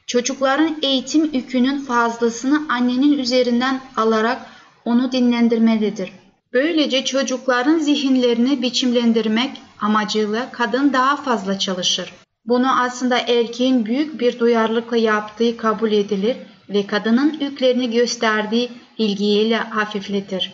Çocukların 0.09 0.77
eğitim 0.83 1.35
yükünün 1.35 1.79
fazlasını 1.79 2.63
annenin 2.69 3.19
üzerinden 3.19 3.81
alarak 3.97 4.47
onu 4.85 5.13
dinlendirmelidir. 5.13 6.13
Böylece 6.53 7.05
çocukların 7.05 7.79
zihinlerini 7.79 8.63
biçimlendirmek 8.63 9.51
amacıyla 9.81 10.53
kadın 10.53 10.93
daha 10.93 11.17
fazla 11.17 11.59
çalışır. 11.59 12.13
Bunu 12.45 12.81
aslında 12.81 13.19
erkeğin 13.19 13.87
büyük 13.87 14.21
bir 14.21 14.39
duyarlılıkla 14.39 14.97
yaptığı 14.97 15.57
kabul 15.57 15.93
edilir 15.93 16.37
ve 16.69 16.87
kadının 16.87 17.39
yüklerini 17.41 17.91
gösterdiği 17.91 18.71
ilgiyle 18.99 19.57
hafifletir. 19.57 20.53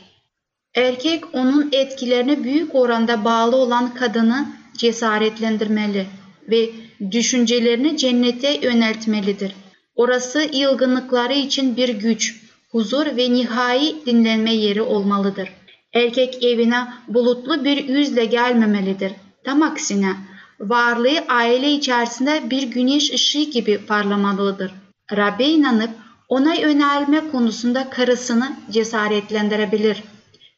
Erkek 0.75 1.34
onun 1.34 1.68
etkilerine 1.73 2.44
büyük 2.44 2.75
oranda 2.75 3.25
bağlı 3.25 3.56
olan 3.56 3.94
kadını 3.94 4.46
cesaretlendirmeli 4.76 6.06
ve 6.50 6.70
düşüncelerini 7.10 7.96
cennete 7.96 8.58
yöneltmelidir. 8.62 9.52
Orası 9.96 10.48
yılgınlıkları 10.52 11.32
için 11.32 11.76
bir 11.76 11.88
güç, 11.88 12.40
huzur 12.70 13.06
ve 13.06 13.32
nihai 13.32 14.06
dinlenme 14.06 14.54
yeri 14.54 14.82
olmalıdır. 14.82 15.48
Erkek 15.92 16.44
evine 16.44 16.88
bulutlu 17.08 17.64
bir 17.64 17.88
yüzle 17.88 18.24
gelmemelidir. 18.24 19.12
Tam 19.44 19.62
aksine 19.62 20.16
varlığı 20.60 21.24
aile 21.28 21.72
içerisinde 21.72 22.50
bir 22.50 22.62
güneş 22.62 23.12
ışığı 23.12 23.50
gibi 23.50 23.78
parlamalıdır. 23.86 24.72
Rabbe 25.12 25.44
inanıp 25.44 25.90
ona 26.28 26.54
yönelme 26.54 27.30
konusunda 27.30 27.90
karısını 27.90 28.56
cesaretlendirebilir. 28.70 30.02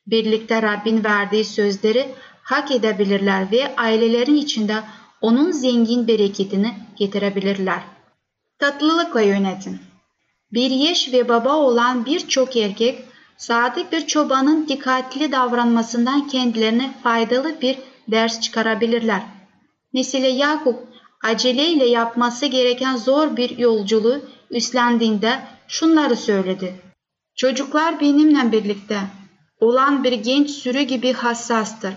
Birlikte 0.06 0.62
Rabbin 0.62 1.04
verdiği 1.04 1.44
sözleri 1.44 2.06
hak 2.42 2.70
edebilirler 2.70 3.52
ve 3.52 3.76
ailelerin 3.76 4.36
içinde 4.36 4.76
onun 5.20 5.50
zengin 5.50 6.08
bereketini 6.08 6.74
getirebilirler. 6.96 7.82
Tatlılıkla 8.58 9.20
yönetin. 9.20 9.78
Bir 10.52 10.70
yeş 10.70 11.12
ve 11.12 11.28
baba 11.28 11.56
olan 11.56 12.06
birçok 12.06 12.56
erkek 12.56 13.04
sadık 13.36 13.92
bir 13.92 14.06
çobanın 14.06 14.68
dikkatli 14.68 15.32
davranmasından 15.32 16.28
kendilerine 16.28 16.94
faydalı 17.02 17.60
bir 17.60 17.78
ders 18.08 18.40
çıkarabilirler. 18.40 19.22
Mesela 19.92 20.26
Yakup 20.26 20.88
aceleyle 21.24 21.86
yapması 21.86 22.46
gereken 22.46 22.96
zor 22.96 23.36
bir 23.36 23.58
yolculuğu 23.58 24.20
üstlendiğinde 24.50 25.40
şunları 25.68 26.16
söyledi. 26.16 26.74
Çocuklar 27.36 28.00
benimle 28.00 28.52
birlikte 28.52 29.00
olan 29.60 30.04
bir 30.04 30.12
genç 30.12 30.50
sürü 30.50 30.80
gibi 30.80 31.12
hassastır 31.12 31.94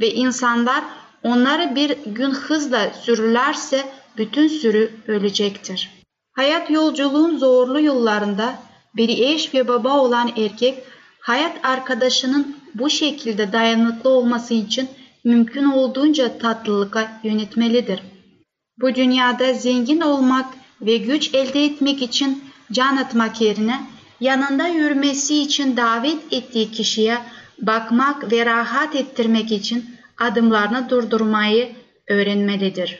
ve 0.00 0.14
insanlar 0.14 0.84
onları 1.22 1.74
bir 1.74 1.96
gün 2.06 2.30
hızla 2.30 2.90
sürülerse 3.02 3.84
bütün 4.16 4.48
sürü 4.48 4.90
ölecektir. 5.06 5.90
Hayat 6.32 6.70
yolculuğun 6.70 7.38
zorlu 7.38 7.80
yollarında 7.80 8.54
bir 8.96 9.08
eş 9.08 9.54
ve 9.54 9.68
baba 9.68 9.98
olan 9.98 10.30
erkek 10.36 10.84
hayat 11.20 11.64
arkadaşının 11.64 12.56
bu 12.74 12.90
şekilde 12.90 13.52
dayanıklı 13.52 14.10
olması 14.10 14.54
için 14.54 14.88
mümkün 15.24 15.64
olduğunca 15.64 16.38
tatlılığa 16.38 17.20
yönetmelidir. 17.22 18.02
Bu 18.80 18.94
dünyada 18.94 19.52
zengin 19.52 20.00
olmak 20.00 20.46
ve 20.80 20.96
güç 20.96 21.34
elde 21.34 21.64
etmek 21.64 22.02
için 22.02 22.44
can 22.72 22.96
atmak 22.96 23.40
yerine 23.40 23.80
yanında 24.20 24.68
yürümesi 24.68 25.42
için 25.42 25.76
davet 25.76 26.32
ettiği 26.32 26.70
kişiye 26.70 27.18
bakmak 27.62 28.32
ve 28.32 28.46
rahat 28.46 28.96
ettirmek 28.96 29.52
için 29.52 29.97
adımlarını 30.18 30.90
durdurmayı 30.90 31.68
öğrenmelidir. 32.08 32.98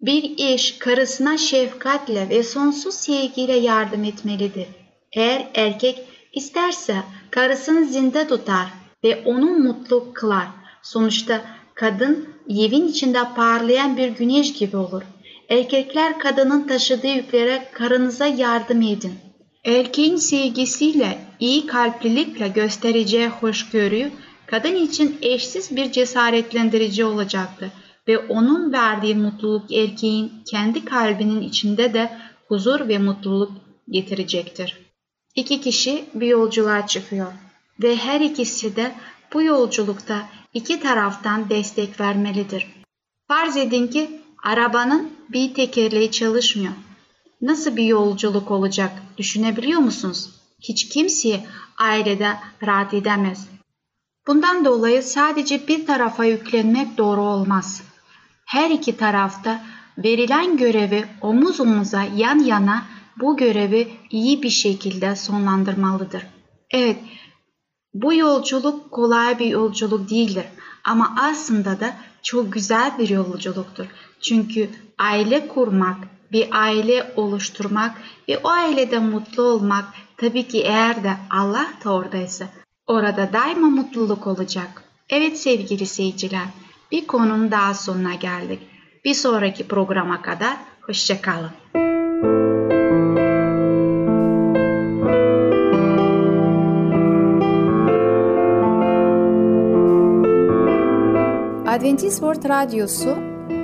Bir 0.00 0.34
eş 0.38 0.78
karısına 0.78 1.38
şefkatle 1.38 2.28
ve 2.28 2.42
sonsuz 2.42 2.94
sevgiyle 2.94 3.56
yardım 3.56 4.04
etmelidir. 4.04 4.66
Eğer 5.12 5.48
erkek 5.54 6.02
isterse 6.32 6.96
karısını 7.30 7.84
zinde 7.86 8.28
tutar 8.28 8.66
ve 9.04 9.22
onu 9.24 9.46
mutlu 9.46 10.12
kılar. 10.12 10.46
Sonuçta 10.82 11.40
kadın 11.74 12.28
evin 12.48 12.88
içinde 12.88 13.18
parlayan 13.36 13.96
bir 13.96 14.08
güneş 14.08 14.52
gibi 14.52 14.76
olur. 14.76 15.02
Erkekler 15.48 16.18
kadının 16.18 16.66
taşıdığı 16.66 17.06
yüklere 17.06 17.68
karınıza 17.72 18.26
yardım 18.26 18.82
edin. 18.82 19.14
Erkeğin 19.64 20.16
sevgisiyle, 20.16 21.18
iyi 21.40 21.66
kalplilikle 21.66 22.48
göstereceği 22.48 23.28
hoşgörü 23.28 24.10
kadın 24.50 24.74
için 24.74 25.18
eşsiz 25.22 25.76
bir 25.76 25.92
cesaretlendirici 25.92 27.04
olacaktır 27.04 27.68
ve 28.08 28.18
onun 28.18 28.72
verdiği 28.72 29.14
mutluluk 29.14 29.72
erkeğin 29.72 30.32
kendi 30.50 30.84
kalbinin 30.84 31.40
içinde 31.40 31.94
de 31.94 32.18
huzur 32.48 32.88
ve 32.88 32.98
mutluluk 32.98 33.52
getirecektir. 33.90 34.76
İki 35.34 35.60
kişi 35.60 36.04
bir 36.14 36.26
yolculuğa 36.26 36.86
çıkıyor 36.86 37.32
ve 37.82 37.96
her 37.96 38.20
ikisi 38.20 38.76
de 38.76 38.94
bu 39.34 39.42
yolculukta 39.42 40.28
iki 40.54 40.80
taraftan 40.80 41.50
destek 41.50 42.00
vermelidir. 42.00 42.66
Farz 43.28 43.56
edin 43.56 43.86
ki 43.86 44.20
arabanın 44.44 45.12
bir 45.28 45.54
tekerleği 45.54 46.10
çalışmıyor. 46.10 46.72
Nasıl 47.40 47.76
bir 47.76 47.84
yolculuk 47.84 48.50
olacak 48.50 48.92
düşünebiliyor 49.18 49.80
musunuz? 49.80 50.30
Hiç 50.60 50.88
kimse 50.88 51.44
ailede 51.78 52.36
rahat 52.66 52.94
edemez. 52.94 53.48
Bundan 54.26 54.64
dolayı 54.64 55.02
sadece 55.02 55.68
bir 55.68 55.86
tarafa 55.86 56.24
yüklenmek 56.24 56.98
doğru 56.98 57.20
olmaz. 57.20 57.82
Her 58.44 58.70
iki 58.70 58.96
tarafta 58.96 59.64
verilen 59.98 60.56
görevi 60.56 61.04
omuz 61.20 61.60
omuza 61.60 62.02
yan 62.16 62.38
yana 62.38 62.84
bu 63.20 63.36
görevi 63.36 63.88
iyi 64.10 64.42
bir 64.42 64.50
şekilde 64.50 65.16
sonlandırmalıdır. 65.16 66.26
Evet, 66.70 66.96
bu 67.94 68.14
yolculuk 68.14 68.90
kolay 68.90 69.38
bir 69.38 69.46
yolculuk 69.46 70.10
değildir 70.10 70.44
ama 70.84 71.16
aslında 71.20 71.80
da 71.80 71.94
çok 72.22 72.52
güzel 72.52 72.98
bir 72.98 73.08
yolculuktur. 73.08 73.86
Çünkü 74.20 74.70
aile 74.98 75.48
kurmak, 75.48 75.96
bir 76.32 76.48
aile 76.52 77.12
oluşturmak 77.16 77.96
ve 78.28 78.38
o 78.38 78.48
ailede 78.48 78.98
mutlu 78.98 79.42
olmak 79.42 79.84
tabii 80.16 80.48
ki 80.48 80.62
eğer 80.62 81.04
de 81.04 81.16
Allah 81.30 81.66
da 81.84 81.92
oradaysa 81.92 82.46
orada 82.90 83.32
daima 83.32 83.70
mutluluk 83.70 84.26
olacak. 84.26 84.82
Evet 85.10 85.38
sevgili 85.38 85.86
seyirciler, 85.86 86.46
bir 86.92 87.06
konunun 87.06 87.50
daha 87.50 87.74
sonuna 87.74 88.14
geldik. 88.14 88.60
Bir 89.04 89.14
sonraki 89.14 89.68
programa 89.68 90.22
kadar 90.22 90.56
hoşçakalın. 90.80 91.50
Adventist 101.66 102.18
World 102.18 102.48
Radyosu 102.48 103.16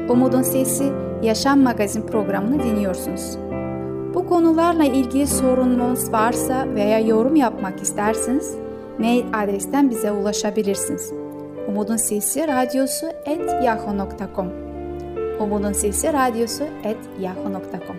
Umutun 0.09 0.43
Sesi 0.43 0.93
Yaşam 1.23 1.61
Magazin 1.61 2.07
programını 2.07 2.62
dinliyorsunuz. 2.62 3.39
Bu 4.15 4.27
konularla 4.27 4.85
ilgili 4.85 5.27
sorununuz 5.27 6.12
varsa 6.12 6.67
veya 6.75 6.99
yorum 6.99 7.37
yapmak 7.37 7.83
isterseniz 7.83 8.65
mail 8.99 9.25
adresten 9.33 9.91
bize 9.91 10.13
ulaşabilirsiniz. 10.13 11.13
Umutun 11.69 11.97
Sesi 11.97 12.49
Radyosu 12.49 13.07
et 13.25 13.65
yahoo.com 13.65 14.53
Umutun 15.41 15.73
Sesi 15.73 16.13
Radyosu 16.13 16.65
et 16.85 16.99
yahoo.com 17.21 17.97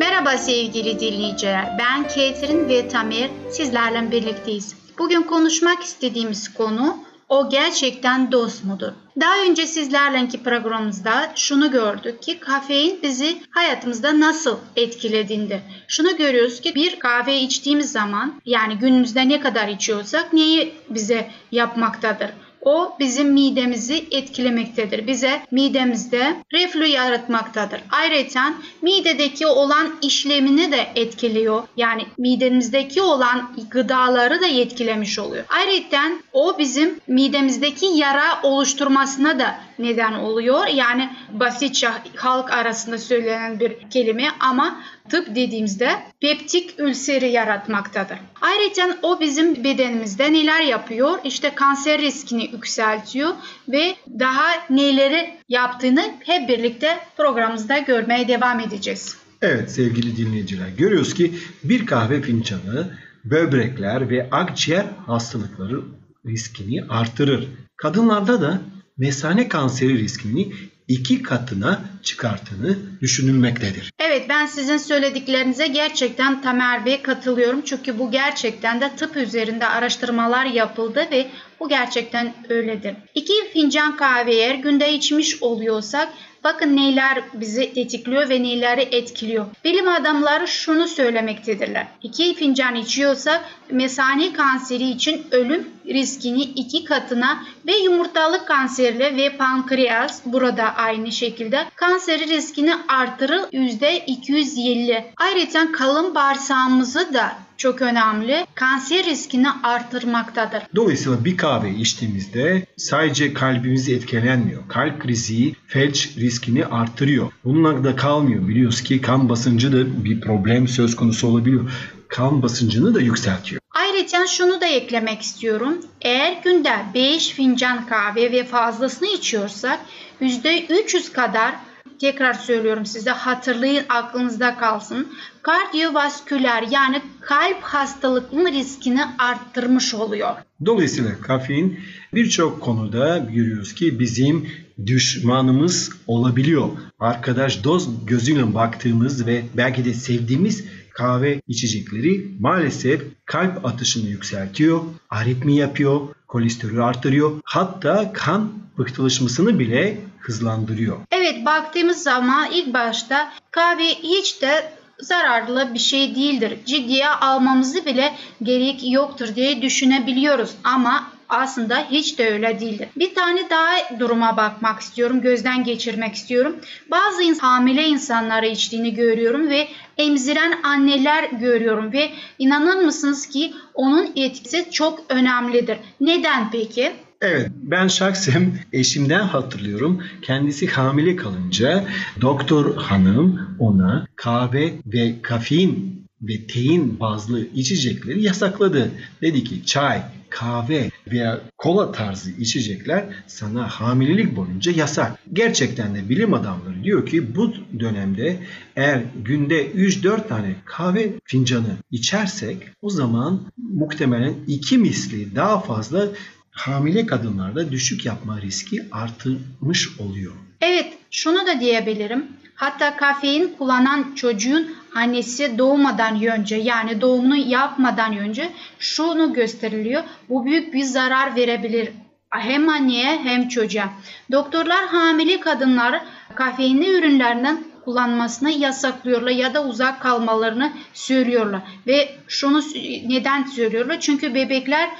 Merhaba 0.00 0.38
sevgili 0.38 1.00
dinleyiciler. 1.00 1.76
Ben 1.78 2.08
Ketrin 2.08 2.68
ve 2.68 2.88
Tamer 2.88 3.30
sizlerle 3.50 4.10
birlikteyiz. 4.10 4.74
Bugün 4.98 5.22
konuşmak 5.22 5.82
istediğimiz 5.82 6.54
konu 6.54 6.96
o 7.30 7.48
gerçekten 7.48 8.32
dost 8.32 8.64
mudur? 8.64 8.92
Daha 9.20 9.42
önce 9.42 9.66
sizlerlenki 9.66 10.42
programımızda 10.42 11.32
şunu 11.34 11.70
gördük 11.70 12.22
ki 12.22 12.40
kafein 12.40 13.02
bizi 13.02 13.42
hayatımızda 13.50 14.20
nasıl 14.20 14.58
etkilediğinde. 14.76 15.60
Şunu 15.88 16.16
görüyoruz 16.16 16.60
ki 16.60 16.74
bir 16.74 16.98
kahve 16.98 17.40
içtiğimiz 17.40 17.92
zaman 17.92 18.40
yani 18.44 18.78
günümüzde 18.78 19.28
ne 19.28 19.40
kadar 19.40 19.68
içiyorsak 19.68 20.32
neyi 20.32 20.74
bize 20.88 21.30
yapmaktadır? 21.52 22.30
O 22.62 22.96
bizim 22.98 23.32
midemizi 23.32 24.04
etkilemektedir. 24.10 25.06
Bize 25.06 25.42
midemizde 25.50 26.36
reflü 26.52 26.86
yaratmaktadır. 26.86 27.80
Ayrıca 27.90 28.54
midedeki 28.82 29.46
olan 29.46 29.94
işlemini 30.02 30.72
de 30.72 30.86
etkiliyor. 30.94 31.62
Yani 31.76 32.06
midemizdeki 32.18 33.02
olan 33.02 33.52
gıdaları 33.70 34.40
da 34.40 34.46
etkilemiş 34.46 35.18
oluyor. 35.18 35.44
Ayrıca 35.48 36.02
o 36.32 36.58
bizim 36.58 37.00
midemizdeki 37.06 37.86
yara 37.86 38.40
oluşturmasına 38.42 39.38
da 39.38 39.54
neden 39.82 40.12
oluyor. 40.12 40.66
Yani 40.66 41.10
basitçe 41.32 41.88
halk 42.16 42.52
arasında 42.52 42.98
söylenen 42.98 43.60
bir 43.60 43.90
kelime 43.90 44.28
ama 44.40 44.80
tıp 45.08 45.34
dediğimizde 45.34 45.90
peptik 46.20 46.74
ülseri 46.78 47.30
yaratmaktadır. 47.30 48.18
Ayrıca 48.40 48.98
o 49.02 49.20
bizim 49.20 49.64
bedenimizde 49.64 50.32
neler 50.32 50.62
yapıyor? 50.62 51.18
İşte 51.24 51.54
kanser 51.54 52.00
riskini 52.00 52.50
yükseltiyor 52.52 53.30
ve 53.68 53.94
daha 54.18 54.46
neleri 54.70 55.34
yaptığını 55.48 56.02
hep 56.20 56.48
birlikte 56.48 56.98
programımızda 57.16 57.78
görmeye 57.78 58.28
devam 58.28 58.60
edeceğiz. 58.60 59.16
Evet 59.42 59.70
sevgili 59.70 60.16
dinleyiciler 60.16 60.68
görüyoruz 60.68 61.14
ki 61.14 61.34
bir 61.64 61.86
kahve 61.86 62.22
fincanı 62.22 62.90
böbrekler 63.24 64.10
ve 64.10 64.28
akciğer 64.30 64.86
hastalıkları 65.06 65.80
riskini 66.26 66.84
artırır. 66.88 67.48
Kadınlarda 67.76 68.40
da 68.40 68.60
mesane 69.00 69.48
kanseri 69.48 69.98
riskini 69.98 70.52
iki 70.88 71.22
katına 71.22 71.80
çıkarttığını 72.02 72.78
düşünülmektedir. 73.00 73.92
Evet 73.98 74.26
ben 74.28 74.46
sizin 74.46 74.76
söylediklerinize 74.76 75.66
gerçekten 75.66 76.42
Tamer 76.42 76.84
Bey 76.84 77.02
katılıyorum. 77.02 77.62
Çünkü 77.64 77.98
bu 77.98 78.10
gerçekten 78.10 78.80
de 78.80 78.90
tıp 78.96 79.16
üzerinde 79.16 79.66
araştırmalar 79.66 80.44
yapıldı 80.44 81.06
ve 81.10 81.26
bu 81.60 81.68
gerçekten 81.68 82.34
öyledir. 82.48 82.94
İki 83.14 83.32
fincan 83.52 83.96
kahve 83.96 84.34
eğer 84.34 84.54
günde 84.54 84.92
içmiş 84.92 85.42
oluyorsak 85.42 86.08
bakın 86.44 86.76
neler 86.76 87.22
bizi 87.34 87.74
tetikliyor 87.74 88.28
ve 88.28 88.42
neleri 88.42 88.80
etkiliyor. 88.80 89.46
Bilim 89.64 89.88
adamları 89.88 90.48
şunu 90.48 90.88
söylemektedirler. 90.88 91.86
İki 92.02 92.34
fincan 92.34 92.74
içiyorsa 92.74 93.44
mesane 93.70 94.32
kanseri 94.32 94.90
için 94.90 95.26
ölüm 95.30 95.68
riskini 95.86 96.42
iki 96.42 96.84
katına 96.84 97.44
ve 97.66 97.76
yumurtalık 97.76 98.48
kanseriyle 98.48 99.16
ve 99.16 99.36
pankreas 99.36 100.20
burada 100.24 100.74
aynı 100.74 101.12
şekilde 101.12 101.66
kanseri 101.76 102.28
riskini 102.28 102.74
artırır 102.88 103.40
%250. 103.40 105.04
Ayrıca 105.16 105.72
kalın 105.72 106.14
bağırsağımızı 106.14 107.14
da 107.14 107.32
çok 107.60 107.82
önemli. 107.82 108.46
Kanser 108.54 109.04
riskini 109.04 109.50
artırmaktadır. 109.50 110.62
Dolayısıyla 110.76 111.24
bir 111.24 111.36
kahve 111.36 111.70
içtiğimizde 111.70 112.66
sadece 112.76 113.34
kalbimizi 113.34 113.94
etkilenmiyor. 113.94 114.68
Kalp 114.68 115.00
krizi, 115.00 115.54
felç 115.66 116.16
riskini 116.16 116.66
artırıyor. 116.66 117.32
Bununla 117.44 117.84
da 117.84 117.96
kalmıyor. 117.96 118.48
Biliyoruz 118.48 118.82
ki 118.82 119.00
kan 119.00 119.28
basıncı 119.28 119.72
da 119.72 120.04
bir 120.04 120.20
problem 120.20 120.68
söz 120.68 120.96
konusu 120.96 121.28
olabiliyor. 121.28 121.70
Kan 122.08 122.42
basıncını 122.42 122.94
da 122.94 123.00
yükseltiyor. 123.00 123.59
Ayrıca 123.70 124.26
şunu 124.26 124.60
da 124.60 124.66
eklemek 124.66 125.22
istiyorum. 125.22 125.78
Eğer 126.00 126.42
günde 126.44 126.72
5 126.94 127.28
fincan 127.28 127.86
kahve 127.86 128.32
ve 128.32 128.44
fazlasını 128.44 129.08
içiyorsak 129.08 129.80
%300 130.20 131.12
kadar 131.12 131.54
tekrar 131.98 132.34
söylüyorum 132.34 132.86
size 132.86 133.10
hatırlayın 133.10 133.84
aklınızda 133.88 134.56
kalsın. 134.56 135.08
Kardiyovasküler 135.42 136.64
yani 136.70 137.02
kalp 137.20 137.62
hastalıklarının 137.62 138.52
riskini 138.52 139.04
arttırmış 139.18 139.94
oluyor. 139.94 140.34
Dolayısıyla 140.66 141.20
kafein 141.20 141.78
Birçok 142.14 142.60
konuda 142.60 143.18
görüyoruz 143.18 143.74
ki 143.74 144.00
bizim 144.00 144.48
düşmanımız 144.86 145.90
olabiliyor. 146.06 146.68
Arkadaş, 147.00 147.64
dost 147.64 147.88
gözüyle 148.06 148.54
baktığımız 148.54 149.26
ve 149.26 149.42
belki 149.56 149.84
de 149.84 149.94
sevdiğimiz 149.94 150.64
kahve 150.90 151.40
içecekleri 151.48 152.26
maalesef 152.40 153.02
kalp 153.24 153.66
atışını 153.66 154.08
yükseltiyor, 154.08 154.80
aritmi 155.10 155.56
yapıyor, 155.56 156.00
kolesterolü 156.28 156.82
artırıyor. 156.82 157.32
Hatta 157.44 158.12
kan 158.12 158.52
pıhtılaşmasını 158.76 159.58
bile 159.58 160.00
hızlandırıyor. 160.18 160.98
Evet 161.12 161.46
baktığımız 161.46 162.02
zaman 162.02 162.50
ilk 162.52 162.74
başta 162.74 163.32
kahve 163.50 163.84
hiç 163.84 164.42
de 164.42 164.72
zararlı 165.00 165.74
bir 165.74 165.78
şey 165.78 166.14
değildir. 166.14 166.58
Ciddiye 166.66 167.08
almamızı 167.08 167.86
bile 167.86 168.14
gerek 168.42 168.90
yoktur 168.92 169.28
diye 169.36 169.62
düşünebiliyoruz. 169.62 170.50
Ama 170.64 171.10
aslında 171.30 171.86
hiç 171.90 172.18
de 172.18 172.32
öyle 172.32 172.60
değildir. 172.60 172.88
Bir 172.96 173.14
tane 173.14 173.50
daha 173.50 174.00
duruma 174.00 174.36
bakmak 174.36 174.80
istiyorum, 174.80 175.20
gözden 175.20 175.64
geçirmek 175.64 176.14
istiyorum. 176.14 176.56
Bazı 176.90 177.22
ins 177.22 177.40
hamile 177.40 177.86
insanları 177.86 178.46
içtiğini 178.46 178.94
görüyorum 178.94 179.50
ve 179.50 179.68
emziren 179.98 180.62
anneler 180.62 181.24
görüyorum 181.24 181.92
ve 181.92 182.10
inanır 182.38 182.84
mısınız 182.84 183.26
ki 183.26 183.52
onun 183.74 184.12
etkisi 184.16 184.66
çok 184.70 185.04
önemlidir. 185.08 185.78
Neden 186.00 186.50
peki? 186.50 186.92
Evet 187.22 187.50
ben 187.62 187.88
şahsen 187.88 188.52
eşimden 188.72 189.22
hatırlıyorum. 189.22 190.02
Kendisi 190.22 190.66
hamile 190.66 191.16
kalınca 191.16 191.84
doktor 192.20 192.76
hanım 192.76 193.56
ona 193.58 194.06
kahve 194.16 194.72
ve 194.86 195.22
kafein 195.22 196.00
ve 196.22 196.46
tein 196.46 197.00
bazlı 197.00 197.46
içecekleri 197.54 198.22
yasakladı. 198.22 198.90
Dedi 199.22 199.44
ki 199.44 199.66
çay, 199.66 200.02
kahve 200.30 200.90
veya 201.10 201.40
kola 201.58 201.92
tarzı 201.92 202.30
içecekler 202.30 203.04
sana 203.26 203.68
hamilelik 203.68 204.36
boyunca 204.36 204.72
yasak. 204.72 205.18
Gerçekten 205.32 205.94
de 205.94 206.08
bilim 206.08 206.34
adamları 206.34 206.84
diyor 206.84 207.06
ki 207.06 207.36
bu 207.36 207.54
dönemde 207.80 208.36
eğer 208.76 209.02
günde 209.24 209.70
3-4 209.70 210.28
tane 210.28 210.54
kahve 210.64 211.12
fincanı 211.24 211.76
içersek 211.90 212.56
o 212.82 212.90
zaman 212.90 213.40
muhtemelen 213.56 214.34
iki 214.46 214.78
misli 214.78 215.36
daha 215.36 215.60
fazla 215.60 216.08
hamile 216.50 217.06
kadınlarda 217.06 217.72
düşük 217.72 218.06
yapma 218.06 218.40
riski 218.40 218.82
artırmış 218.92 220.00
oluyor. 220.00 220.32
Evet, 220.60 220.92
şunu 221.10 221.46
da 221.46 221.60
diyebilirim. 221.60 222.26
Hatta 222.54 222.96
kafein 222.96 223.48
kullanan 223.58 224.14
çocuğun 224.14 224.76
annesi 224.94 225.58
doğmadan 225.58 226.24
önce 226.24 226.56
yani 226.56 227.00
doğumunu 227.00 227.36
yapmadan 227.36 228.16
önce 228.16 228.50
şunu 228.78 229.32
gösteriliyor. 229.32 230.02
Bu 230.28 230.44
büyük 230.44 230.74
bir 230.74 230.82
zarar 230.82 231.36
verebilir 231.36 231.88
hem 232.30 232.68
anneye 232.68 233.18
hem 233.18 233.48
çocuğa. 233.48 233.88
Doktorlar 234.32 234.86
hamile 234.86 235.40
kadınlar 235.40 236.00
kafeinli 236.34 236.98
ürünlerden 236.98 237.64
kullanmasını 237.84 238.50
yasaklıyorlar 238.50 239.30
ya 239.30 239.54
da 239.54 239.64
uzak 239.64 240.00
kalmalarını 240.00 240.72
söylüyorlar. 240.92 241.60
Ve 241.86 242.08
şunu 242.28 242.62
neden 243.06 243.44
söylüyorlar? 243.44 244.00
Çünkü 244.00 244.34
bebekler 244.34 244.90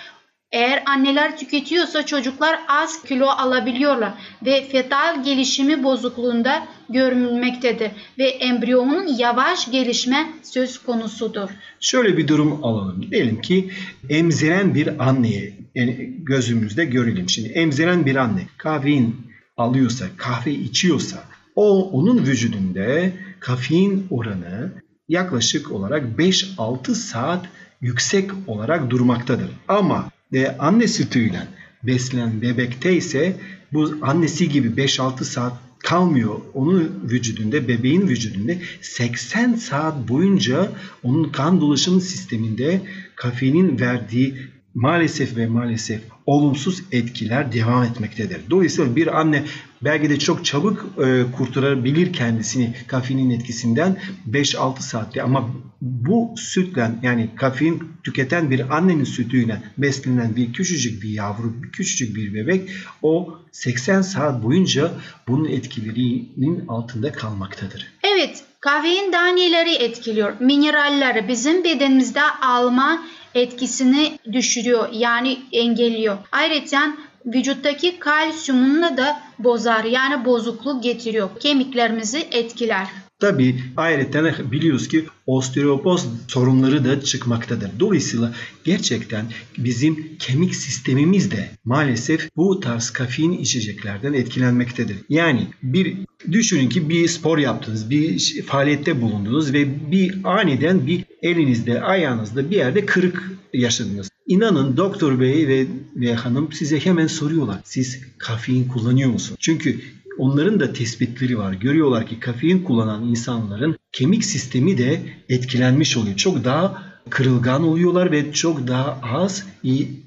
eğer 0.52 0.82
anneler 0.86 1.38
tüketiyorsa 1.38 2.06
çocuklar 2.06 2.58
az 2.68 3.02
kilo 3.02 3.26
alabiliyorlar 3.26 4.14
ve 4.44 4.68
fetal 4.68 5.24
gelişimi 5.24 5.84
bozukluğunda 5.84 6.66
görülmektedir 6.88 7.90
ve 8.18 8.24
embriyonun 8.24 9.06
yavaş 9.18 9.70
gelişme 9.70 10.32
söz 10.42 10.78
konusudur. 10.78 11.48
Şöyle 11.80 12.16
bir 12.16 12.28
durum 12.28 12.64
alalım. 12.64 13.10
Diyelim 13.10 13.40
ki 13.40 13.70
emziren 14.08 14.74
bir 14.74 15.08
anneye 15.08 15.52
yani 15.74 16.14
gözümüzde 16.18 16.84
görelim. 16.84 17.28
Şimdi 17.28 17.48
emziren 17.48 18.06
bir 18.06 18.16
anne 18.16 18.42
kafein 18.56 19.16
alıyorsa, 19.56 20.06
kahve 20.16 20.52
içiyorsa 20.52 21.24
o 21.56 21.90
onun 21.90 22.26
vücudunda 22.26 23.10
kafein 23.40 24.06
oranı 24.10 24.72
yaklaşık 25.08 25.72
olarak 25.72 26.04
5-6 26.18 26.94
saat 26.94 27.46
yüksek 27.80 28.30
olarak 28.46 28.90
durmaktadır. 28.90 29.50
Ama 29.68 30.10
ve 30.32 30.58
anne 30.58 30.88
sütüyle 30.88 31.46
beslenen 31.82 32.42
bebekte 32.42 32.96
ise 32.96 33.36
bu 33.72 33.94
annesi 34.02 34.48
gibi 34.48 34.68
5-6 34.68 35.24
saat 35.24 35.52
kalmıyor. 35.78 36.40
Onun 36.54 37.00
vücudunda, 37.10 37.68
bebeğin 37.68 38.08
vücudunda 38.08 38.52
80 38.80 39.54
saat 39.54 40.08
boyunca 40.08 40.72
onun 41.02 41.24
kan 41.24 41.60
dolaşım 41.60 42.00
sisteminde 42.00 42.80
kafeinin 43.16 43.80
verdiği 43.80 44.34
maalesef 44.74 45.36
ve 45.36 45.46
maalesef 45.46 46.00
olumsuz 46.26 46.82
etkiler 46.92 47.52
devam 47.52 47.84
etmektedir. 47.84 48.40
Dolayısıyla 48.50 48.96
bir 48.96 49.20
anne 49.20 49.44
belki 49.82 50.10
de 50.10 50.18
çok 50.18 50.44
çabuk 50.44 50.86
e, 51.04 51.22
kurtarabilir 51.36 52.12
kendisini 52.12 52.74
kafeinin 52.86 53.30
etkisinden 53.30 53.96
5-6 54.30 54.80
saatte 54.80 55.22
ama 55.22 55.50
bu 55.80 56.34
sütle 56.36 56.90
yani 57.02 57.30
kafein 57.36 57.82
tüketen 58.04 58.50
bir 58.50 58.76
annenin 58.76 59.04
sütüyle 59.04 59.62
beslenen 59.78 60.36
bir 60.36 60.52
küçücük 60.52 61.02
bir 61.02 61.08
yavru, 61.08 61.62
bir 61.62 61.72
küçücük 61.72 62.16
bir 62.16 62.34
bebek 62.34 62.70
o 63.02 63.38
80 63.52 64.02
saat 64.02 64.42
boyunca 64.42 64.90
bunun 65.28 65.44
etkilerinin 65.48 66.66
altında 66.68 67.12
kalmaktadır. 67.12 67.92
Evet, 68.02 68.44
kafein 68.60 69.12
taneleri 69.12 69.74
etkiliyor. 69.74 70.40
Mineralleri 70.40 71.28
bizim 71.28 71.64
bedenimizde 71.64 72.22
alma 72.42 73.02
etkisini 73.34 74.18
düşürüyor 74.32 74.88
yani 74.92 75.38
engelliyor. 75.52 76.18
Ayrıca 76.32 76.96
vücuttaki 77.26 77.98
kalsiyumunu 77.98 78.96
da 78.96 79.20
bozar 79.38 79.84
yani 79.84 80.24
bozukluk 80.24 80.82
getiriyor. 80.82 81.30
Kemiklerimizi 81.40 82.28
etkiler. 82.30 82.86
Tabi 83.20 83.62
ayrıca 83.76 84.52
biliyoruz 84.52 84.88
ki 84.88 85.04
osteoporoz 85.26 86.06
sorunları 86.28 86.84
da 86.84 87.00
çıkmaktadır. 87.00 87.70
Dolayısıyla 87.80 88.34
gerçekten 88.64 89.26
bizim 89.58 90.16
kemik 90.18 90.54
sistemimiz 90.54 91.30
de 91.30 91.50
maalesef 91.64 92.28
bu 92.36 92.60
tarz 92.60 92.90
kafein 92.90 93.32
içeceklerden 93.32 94.12
etkilenmektedir. 94.12 94.96
Yani 95.08 95.46
bir 95.62 95.96
düşünün 96.32 96.68
ki 96.68 96.88
bir 96.88 97.08
spor 97.08 97.38
yaptınız, 97.38 97.90
bir 97.90 98.42
faaliyette 98.42 99.00
bulundunuz 99.00 99.52
ve 99.52 99.90
bir 99.90 100.14
aniden 100.24 100.86
bir 100.86 101.04
elinizde, 101.22 101.82
ayağınızda 101.82 102.50
bir 102.50 102.56
yerde 102.56 102.86
kırık 102.86 103.30
yaşadınız. 103.54 104.10
İnanın 104.26 104.76
doktor 104.76 105.20
bey 105.20 105.48
ve, 105.48 105.66
ve 105.96 106.14
hanım 106.14 106.52
size 106.52 106.80
hemen 106.80 107.06
soruyorlar. 107.06 107.60
Siz 107.64 108.00
kafein 108.18 108.68
kullanıyor 108.68 109.10
musunuz? 109.10 109.38
Çünkü 109.40 109.80
onların 110.20 110.60
da 110.60 110.72
tespitleri 110.72 111.38
var. 111.38 111.52
Görüyorlar 111.52 112.06
ki 112.06 112.20
kafein 112.20 112.64
kullanan 112.64 113.08
insanların 113.08 113.76
kemik 113.92 114.24
sistemi 114.24 114.78
de 114.78 115.00
etkilenmiş 115.28 115.96
oluyor. 115.96 116.16
Çok 116.16 116.44
daha 116.44 116.82
kırılgan 117.10 117.64
oluyorlar 117.64 118.12
ve 118.12 118.32
çok 118.32 118.68
daha 118.68 119.00
az 119.02 119.46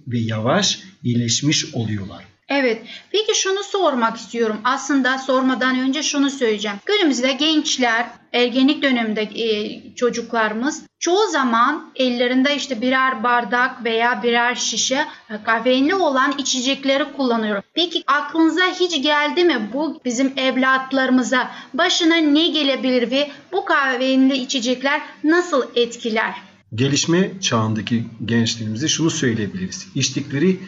ve 0.07 0.19
yavaş 0.19 0.79
iyileşmiş 1.03 1.75
oluyorlar. 1.75 2.32
Evet. 2.49 2.81
Peki 3.11 3.35
şunu 3.35 3.63
sormak 3.63 4.17
istiyorum. 4.17 4.57
Aslında 4.63 5.17
sormadan 5.17 5.79
önce 5.79 6.03
şunu 6.03 6.29
söyleyeceğim. 6.29 6.77
Günümüzde 6.85 7.31
gençler, 7.33 8.05
ergenlik 8.33 8.83
döneminde 8.83 9.21
e, 9.21 9.81
çocuklarımız 9.95 10.83
çoğu 10.99 11.31
zaman 11.31 11.91
ellerinde 11.95 12.55
işte 12.55 12.81
birer 12.81 13.23
bardak 13.23 13.83
veya 13.83 14.23
birer 14.23 14.55
şişe 14.55 15.05
e, 15.29 15.43
kafeinli 15.45 15.95
olan 15.95 16.33
içecekleri 16.37 17.03
kullanıyor. 17.17 17.63
Peki 17.73 18.03
aklınıza 18.07 18.65
hiç 18.65 19.03
geldi 19.03 19.43
mi 19.43 19.69
bu 19.73 20.01
bizim 20.05 20.33
evlatlarımıza 20.37 21.51
başına 21.73 22.15
ne 22.15 22.47
gelebilir 22.47 23.11
ve 23.11 23.31
bu 23.51 23.65
kafeinli 23.65 24.37
içecekler 24.37 25.01
nasıl 25.23 25.63
etkiler? 25.75 26.33
Gelişme 26.75 27.31
çağındaki 27.41 28.03
gençlerimize 28.25 28.87
şunu 28.87 29.09
söyleyebiliriz. 29.09 29.87
İçtikleri 29.95 30.59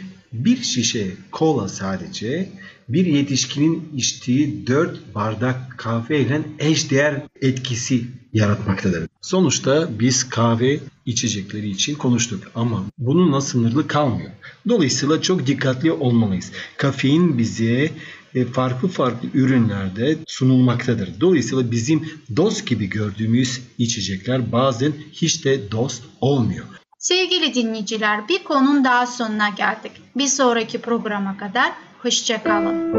bir 0.45 0.63
şişe 0.63 1.08
kola 1.32 1.67
sadece 1.67 2.50
bir 2.89 3.06
yetişkinin 3.06 3.89
içtiği 3.95 4.67
4 4.67 5.15
bardak 5.15 5.78
kahve 5.78 6.19
ile 6.19 6.41
eşdeğer 6.60 7.21
etkisi 7.41 8.06
yaratmaktadır. 8.34 9.10
Sonuçta 9.21 9.89
biz 10.00 10.30
kahve 10.30 10.80
içecekleri 11.06 11.69
için 11.69 11.95
konuştuk 11.95 12.43
ama 12.56 12.86
bununla 12.98 13.41
sınırlı 13.41 13.88
kalmıyor. 13.88 14.32
Dolayısıyla 14.69 15.21
çok 15.21 15.48
dikkatli 15.48 15.91
olmalıyız. 15.91 16.52
Kafein 16.78 17.38
bize 17.38 17.91
e, 18.36 18.45
farklı 18.45 18.88
farklı 18.88 19.30
ürünlerde 19.34 20.17
sunulmaktadır. 20.28 21.10
Dolayısıyla 21.21 21.71
bizim 21.71 22.10
dost 22.36 22.67
gibi 22.67 22.89
gördüğümüz 22.89 23.62
içecekler 23.78 24.52
bazen 24.52 24.93
hiç 25.12 25.45
de 25.45 25.71
dost 25.71 26.04
olmuyor. 26.21 26.65
Sevgili 27.06 27.54
dinleyiciler 27.54 28.28
bir 28.28 28.44
konun 28.44 28.84
daha 28.84 29.06
sonuna 29.06 29.50
geldik. 29.50 29.91
Bir 30.15 30.28
sonraki 30.28 30.82
programa 30.82 31.38
kadar 31.38 31.72
hoşçakalın. 32.04 32.94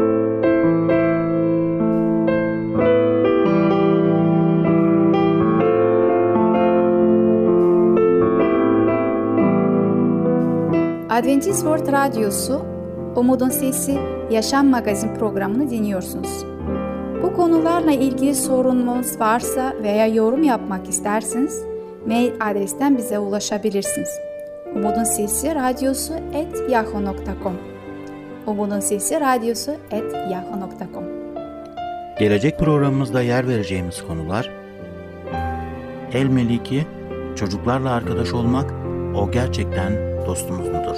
Adventist 11.09 11.59
World 11.59 11.91
Radyosu 11.91 12.65
Umutun 13.15 13.49
Sesi 13.49 13.99
Yaşam 14.31 14.67
Magazin 14.67 15.15
programını 15.15 15.69
dinliyorsunuz. 15.69 16.45
Bu 17.23 17.33
konularla 17.33 17.91
ilgili 17.91 18.35
sorununuz 18.35 19.19
varsa 19.19 19.73
veya 19.83 20.07
yorum 20.07 20.43
yapmak 20.43 20.89
isterseniz 20.89 21.76
mail 22.07 22.31
adresten 22.39 22.97
bize 22.97 23.19
ulaşabilirsiniz. 23.19 24.09
Umutun 24.75 25.03
Sesi 25.03 25.55
Radyosu 25.55 26.13
et 26.33 26.69
yahoo.com 26.69 27.53
Umutun 28.47 28.79
Sesi 28.79 29.21
Radyosu 29.21 29.71
et 29.91 30.13
yahoo.com 30.13 31.03
Gelecek 32.19 32.59
programımızda 32.59 33.21
yer 33.21 33.47
vereceğimiz 33.47 34.03
konular 34.07 34.49
El 36.13 36.25
Meliki, 36.25 36.85
çocuklarla 37.35 37.91
arkadaş 37.91 38.33
olmak, 38.33 38.73
o 39.15 39.31
gerçekten 39.31 39.93
dostumuz 40.27 40.67
mudur? 40.67 40.97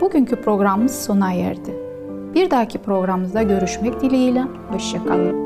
Bugünkü 0.00 0.36
programımız 0.36 1.04
sona 1.04 1.32
erdi. 1.32 1.74
Bir 2.34 2.50
dahaki 2.50 2.78
programımızda 2.78 3.42
görüşmek 3.42 4.00
dileğiyle, 4.00 4.42
hoşçakalın. 4.70 5.45